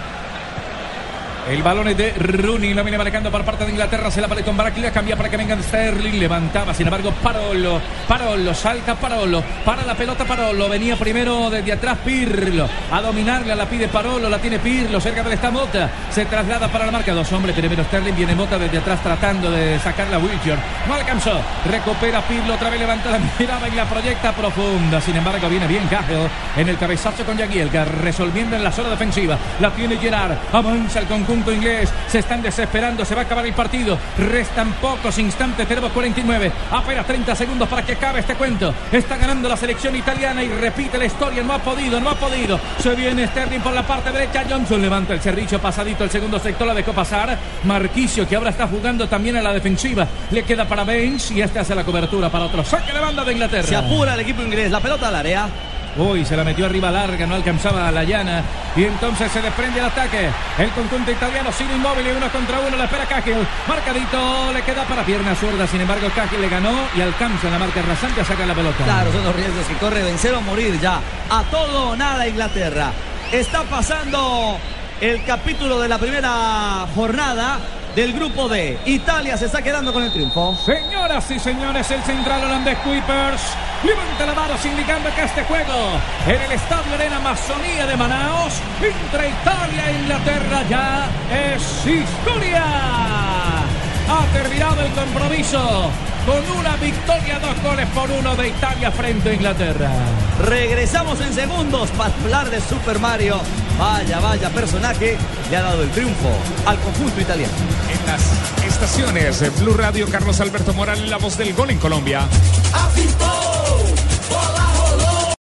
[1.50, 4.44] El balón es de Rooney, lo viene marcando por parte de Inglaterra, se la pone
[4.44, 9.84] con Barkley, cambia para que venga Sterling, levantaba, sin embargo, Parolo, Parolo, salta Parolo, para
[9.84, 14.60] la pelota Parolo, venía primero desde atrás Pirlo, a dominarla, la pide Parolo, la tiene
[14.60, 18.36] Pirlo, cerca de esta Mota, se traslada para la marca, dos hombres, primero Sterling, viene
[18.36, 23.12] Mota desde atrás tratando de sacar la Wiltshire, no alcanzó, recupera Pirlo, otra vez levanta
[23.12, 27.38] la mirada y la proyecta profunda, sin embargo, viene bien Cahill en el cabezazo con
[27.38, 32.44] Jagielka, resolviendo en la zona defensiva, la tiene Gerard, avanza el conjunto inglés, se están
[32.44, 37.68] desesperando, se va a acabar el partido, restan pocos instantes, tenemos 49, apenas 30 segundos
[37.68, 41.54] para que acabe este cuento, está ganando la selección italiana y repite la historia, no
[41.54, 45.22] ha podido, no ha podido, se viene Sterling por la parte derecha, Johnson levanta el
[45.22, 49.42] servicio pasadito, el segundo sector la dejó pasar, Marquisio que ahora está jugando también a
[49.42, 52.64] la defensiva, le queda para Baines y este hace la cobertura para otro.
[52.64, 53.68] Saque de banda de Inglaterra.
[53.68, 55.50] Se apura el equipo inglés, la pelota al área.
[55.96, 58.44] Uy, se la metió arriba larga, no alcanzaba a la llana.
[58.76, 60.30] Y entonces se desprende el ataque.
[60.58, 62.76] El conjunto italiano sigue inmóvil y uno contra uno.
[62.76, 63.46] La espera Cahill.
[63.68, 65.68] Marcadito, le queda para pierna zurda.
[65.68, 68.84] Sin embargo, Cahill le ganó y alcanza la marca rasante a sacar la pelota.
[68.84, 71.00] Claro, son los riesgos que corre vencer o morir ya.
[71.30, 72.92] A todo o nada Inglaterra.
[73.32, 74.58] Está pasando
[75.00, 77.60] el capítulo de la primera jornada
[77.96, 78.78] del grupo D.
[78.86, 80.56] Italia se está quedando con el triunfo.
[80.66, 83.42] Señoras y señores, el central holandés Kuipers
[83.84, 89.30] levanta la mano indicando que este juego en el Estadio Arena Amazonía de Manaos entre
[89.30, 92.64] Italia e Inglaterra ya es historia.
[94.10, 95.90] Ha terminado el compromiso
[96.26, 99.92] con una victoria, dos goles por uno de Italia frente a Inglaterra.
[100.46, 103.40] Regresamos en segundos para hablar de Super Mario.
[103.78, 105.18] Vaya, vaya personaje
[105.50, 106.30] le ha dado el triunfo
[106.66, 107.54] al conjunto italiano.
[107.92, 108.22] En las
[108.66, 112.28] estaciones de Blue Radio, Carlos Alberto Morales, la voz del gol en Colombia.
[112.74, 113.10] A fin